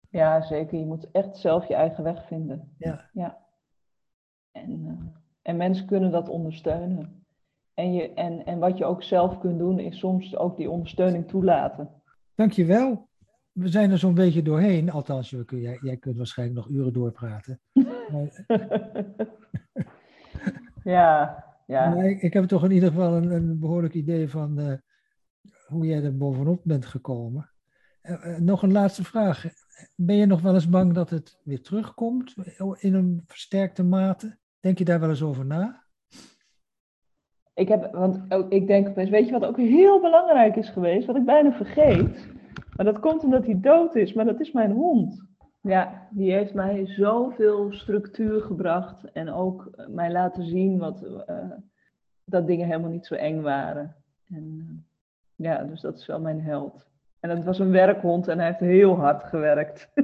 Ja, 0.09 0.43
zeker. 0.43 0.79
Je 0.79 0.87
moet 0.87 1.11
echt 1.11 1.37
zelf 1.37 1.69
je 1.69 1.75
eigen 1.75 2.05
weg 2.05 2.27
vinden. 2.27 2.75
Ja. 2.79 3.11
ja. 3.13 3.47
En, 4.51 4.71
uh, 4.71 5.17
en 5.43 5.57
mensen 5.57 5.87
kunnen 5.87 6.11
dat 6.11 6.29
ondersteunen. 6.29 7.20
En, 7.81 7.93
je, 7.93 8.13
en, 8.15 8.45
en 8.45 8.59
wat 8.59 8.79
je 8.79 8.85
ook 8.85 9.03
zelf 9.03 9.39
kunt 9.39 9.59
doen, 9.59 9.79
is 9.79 9.99
soms 9.99 10.37
ook 10.37 10.57
die 10.57 10.71
ondersteuning 10.71 11.29
toelaten. 11.29 11.89
Dankjewel. 12.35 13.09
We 13.53 13.69
zijn 13.69 13.91
er 13.91 13.99
zo'n 13.99 14.15
beetje 14.15 14.43
doorheen. 14.43 14.91
Althans, 14.91 15.31
jij, 15.47 15.79
jij 15.83 15.97
kunt 15.97 16.17
waarschijnlijk 16.17 16.59
nog 16.59 16.69
uren 16.77 16.93
doorpraten. 16.93 17.61
ja, 20.85 21.45
ja. 21.67 21.95
Maar 21.95 22.05
ik, 22.05 22.23
ik, 22.23 22.33
heb 22.33 22.45
toch 22.45 22.65
in 22.65 22.71
ieder 22.71 22.89
geval 22.89 23.17
een, 23.17 23.31
een 23.31 23.59
behoorlijk 23.59 23.95
idee 23.95 24.29
van 24.29 24.61
uh, 24.61 24.73
hoe 25.67 25.87
jij 25.87 26.05
er 26.05 26.17
bovenop 26.17 26.61
bent 26.65 26.87
gekomen. 26.87 27.51
Uh, 28.03 28.27
uh, 28.27 28.39
nog 28.39 28.63
een 28.63 28.73
laatste 28.73 29.05
vraag. 29.05 29.45
Ben 29.97 30.17
je 30.17 30.27
nog 30.27 30.41
wel 30.41 30.55
eens 30.55 30.69
bang 30.69 30.93
dat 30.93 31.11
het 31.11 31.41
weer 31.45 31.63
terugkomt 31.63 32.35
in 32.79 32.95
een 32.95 33.23
versterkte 33.27 33.85
mate? 33.85 34.39
Denk 34.61 34.79
je 34.79 34.85
daar 34.85 35.01
wel 35.01 35.09
eens 35.09 35.23
over 35.23 35.47
na? 35.47 35.89
Ik 37.61 37.69
heb, 37.69 37.93
want 37.93 38.21
ik 38.49 38.67
denk 38.67 38.95
weet 38.95 39.27
je 39.27 39.33
wat 39.33 39.45
ook 39.45 39.57
heel 39.57 40.01
belangrijk 40.01 40.57
is 40.57 40.69
geweest, 40.69 41.07
wat 41.07 41.17
ik 41.17 41.25
bijna 41.25 41.53
vergeet? 41.53 42.29
Maar 42.77 42.85
dat 42.85 43.01
komt 43.01 43.25
omdat 43.25 43.45
hij 43.45 43.61
dood 43.61 43.95
is, 43.95 44.13
maar 44.13 44.25
dat 44.25 44.41
is 44.41 44.53
mijn 44.53 44.73
hond. 44.73 45.23
Ja, 45.61 46.09
die 46.11 46.33
heeft 46.33 46.55
mij 46.55 46.87
zoveel 46.87 47.73
structuur 47.73 48.41
gebracht 48.41 49.13
en 49.13 49.33
ook 49.33 49.71
mij 49.89 50.13
laten 50.13 50.45
zien 50.45 50.79
wat, 50.79 51.03
uh, 51.03 51.37
dat 52.25 52.47
dingen 52.47 52.67
helemaal 52.67 52.91
niet 52.91 53.07
zo 53.07 53.15
eng 53.15 53.41
waren. 53.41 53.97
En 54.29 54.45
uh, 54.45 54.79
ja, 55.47 55.65
dus 55.65 55.81
dat 55.81 55.99
is 55.99 56.07
wel 56.07 56.21
mijn 56.21 56.41
held. 56.41 56.89
En 57.21 57.31
het 57.31 57.45
was 57.45 57.59
een 57.59 57.71
werkhond 57.71 58.29
en 58.29 58.39
hij 58.39 58.47
heeft 58.47 58.61
heel 58.61 58.97
hard 58.97 59.25
gewerkt. 59.25 59.91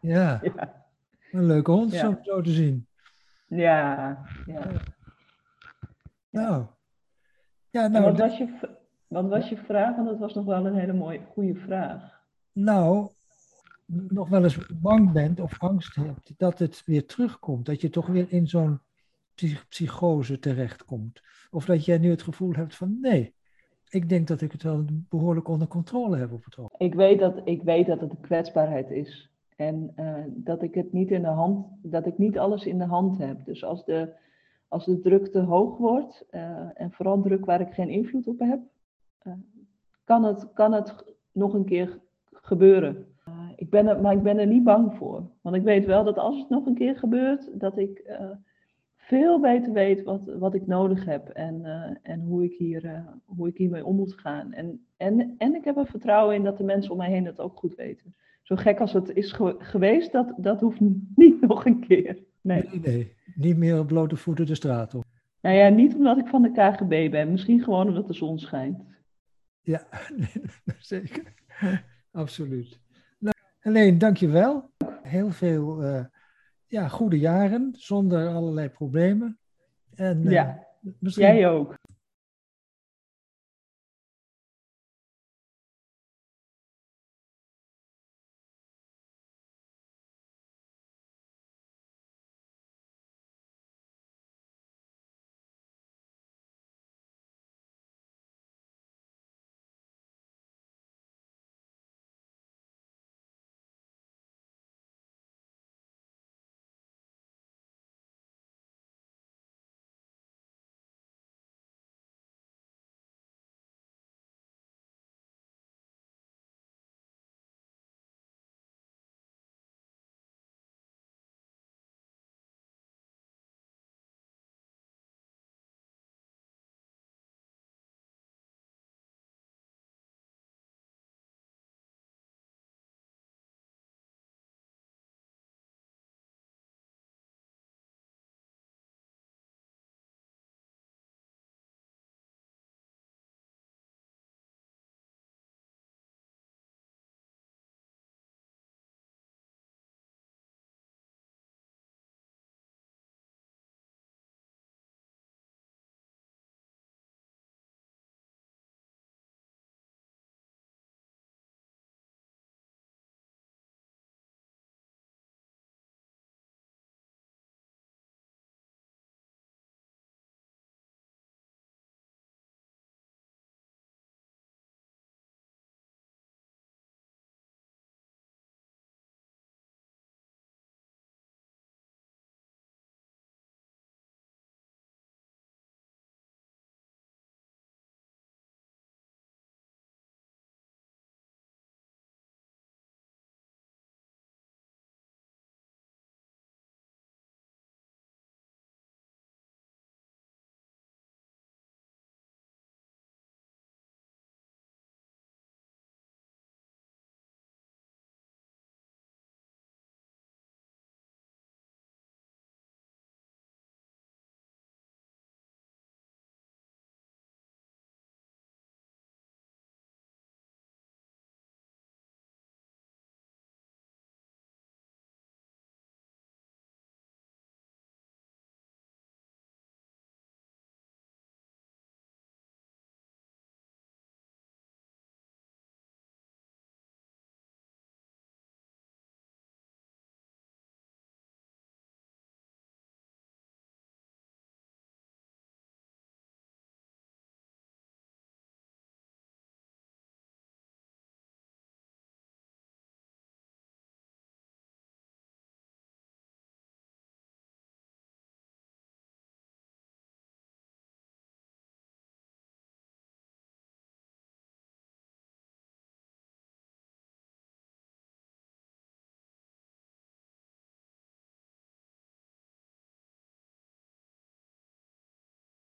ja. 0.00 0.40
ja. 0.42 0.84
een 1.30 1.46
leuke 1.46 1.70
hond 1.70 1.92
ja. 1.92 2.18
zo 2.22 2.40
te 2.40 2.50
zien. 2.50 2.86
Ja, 3.46 4.18
ja. 4.46 4.62
Nou, 6.30 6.64
ja, 7.72 7.88
nou, 7.88 8.04
wat, 8.04 8.18
was 8.18 8.38
je, 8.38 8.48
wat 9.06 9.28
was 9.28 9.48
je 9.48 9.56
vraag? 9.56 9.96
Want 9.96 10.08
dat 10.08 10.18
was 10.18 10.34
nog 10.34 10.44
wel 10.44 10.66
een 10.66 10.74
hele 10.74 10.92
mooie, 10.92 11.20
goede 11.32 11.54
vraag. 11.54 12.20
Nou, 12.52 13.08
nog 13.86 14.28
wel 14.28 14.42
eens 14.42 14.58
bang 14.80 15.12
bent 15.12 15.40
of 15.40 15.60
angst 15.60 15.94
hebt 15.94 16.32
dat 16.36 16.58
het 16.58 16.82
weer 16.86 17.06
terugkomt. 17.06 17.66
Dat 17.66 17.80
je 17.80 17.90
toch 17.90 18.06
weer 18.06 18.26
in 18.28 18.46
zo'n 18.46 18.80
psychose 19.68 20.38
terechtkomt. 20.38 21.22
Of 21.50 21.64
dat 21.64 21.84
jij 21.84 21.98
nu 21.98 22.10
het 22.10 22.22
gevoel 22.22 22.52
hebt 22.52 22.76
van 22.76 22.98
nee, 23.00 23.34
ik 23.88 24.08
denk 24.08 24.28
dat 24.28 24.40
ik 24.40 24.52
het 24.52 24.62
wel 24.62 24.84
behoorlijk 25.08 25.48
onder 25.48 25.68
controle 25.68 26.16
heb 26.16 26.32
op 26.32 26.44
het 26.44 26.58
ogenblik. 26.58 26.92
Ik 26.92 26.94
weet 26.94 27.18
dat, 27.18 27.40
ik 27.44 27.62
weet 27.62 27.86
dat 27.86 28.00
het 28.00 28.10
een 28.10 28.20
kwetsbaarheid 28.20 28.90
is. 28.90 29.30
En 29.56 29.92
uh, 29.96 30.14
dat 30.28 30.62
ik 30.62 30.74
het 30.74 30.92
niet 30.92 31.10
in 31.10 31.22
de 31.22 31.28
hand, 31.28 31.66
dat 31.82 32.06
ik 32.06 32.18
niet 32.18 32.38
alles 32.38 32.64
in 32.64 32.78
de 32.78 32.84
hand 32.84 33.18
heb. 33.18 33.44
Dus 33.44 33.64
als 33.64 33.84
de, 33.84 34.12
als 34.72 34.84
de 34.84 35.00
druk 35.00 35.26
te 35.26 35.40
hoog 35.40 35.76
wordt, 35.76 36.26
uh, 36.30 36.40
en 36.74 36.92
vooral 36.92 37.20
druk 37.20 37.44
waar 37.44 37.60
ik 37.60 37.72
geen 37.72 37.88
invloed 37.88 38.26
op 38.26 38.38
heb, 38.38 38.60
uh, 39.22 39.32
kan, 40.04 40.24
het, 40.24 40.52
kan 40.52 40.72
het 40.72 41.16
nog 41.32 41.54
een 41.54 41.64
keer 41.64 41.98
gebeuren. 42.30 43.06
Uh, 43.28 43.34
ik 43.56 43.70
ben 43.70 43.86
er, 43.86 44.00
maar 44.00 44.12
ik 44.12 44.22
ben 44.22 44.38
er 44.38 44.46
niet 44.46 44.64
bang 44.64 44.94
voor. 44.94 45.30
Want 45.40 45.56
ik 45.56 45.62
weet 45.62 45.86
wel 45.86 46.04
dat 46.04 46.18
als 46.18 46.38
het 46.38 46.48
nog 46.48 46.66
een 46.66 46.74
keer 46.74 46.96
gebeurt, 46.96 47.60
dat 47.60 47.78
ik 47.78 48.18
veel 48.96 49.40
beter 49.40 49.72
weet 49.72 50.02
wat, 50.02 50.34
wat 50.38 50.54
ik 50.54 50.66
nodig 50.66 51.04
heb 51.04 51.28
en, 51.28 51.64
en 52.02 52.20
hoe, 52.20 52.44
ik 52.44 52.52
hier, 52.52 53.04
hoe 53.24 53.48
ik 53.48 53.56
hiermee 53.56 53.84
om 53.84 53.96
moet 53.96 54.20
gaan. 54.20 54.52
En, 54.52 54.86
en, 54.96 55.34
en 55.38 55.54
ik 55.54 55.64
heb 55.64 55.76
er 55.76 55.86
vertrouwen 55.86 56.34
in 56.34 56.42
dat 56.42 56.56
de 56.56 56.64
mensen 56.64 56.92
om 56.92 56.98
mij 56.98 57.10
heen 57.10 57.24
dat 57.24 57.40
ook 57.40 57.58
goed 57.58 57.74
weten. 57.74 58.14
Zo 58.42 58.56
gek 58.56 58.80
als 58.80 58.92
het 58.92 59.10
is 59.16 59.32
geweest, 59.58 60.12
dat, 60.12 60.34
dat 60.36 60.60
hoeft 60.60 60.80
niet 61.14 61.40
nog 61.48 61.64
een 61.64 61.80
keer. 61.80 62.22
Nee. 62.42 62.68
nee, 62.70 62.80
nee. 62.80 63.16
Niet 63.34 63.56
meer 63.56 63.78
op 63.78 63.86
blote 63.86 64.16
voeten 64.16 64.46
de 64.46 64.54
straat 64.54 64.94
op. 64.94 65.04
Nou 65.40 65.56
ja, 65.56 65.68
niet 65.68 65.94
omdat 65.94 66.18
ik 66.18 66.26
van 66.26 66.42
de 66.42 66.52
KGB 66.52 67.10
ben. 67.10 67.30
Misschien 67.30 67.62
gewoon 67.62 67.88
omdat 67.88 68.06
de 68.06 68.14
zon 68.14 68.38
schijnt. 68.38 68.82
Ja, 69.60 69.86
zeker. 70.78 71.34
Absoluut. 72.10 72.80
Nou, 73.18 73.34
Helene, 73.58 73.96
dankjewel. 73.96 74.70
Heel 75.02 75.30
veel 75.30 75.84
uh, 75.84 76.04
ja, 76.66 76.88
goede 76.88 77.18
jaren, 77.18 77.74
zonder 77.76 78.28
allerlei 78.28 78.68
problemen. 78.68 79.38
En, 79.94 80.24
uh, 80.24 80.30
ja, 80.30 80.66
misschien... 80.98 81.26
jij 81.26 81.48
ook. 81.48 81.74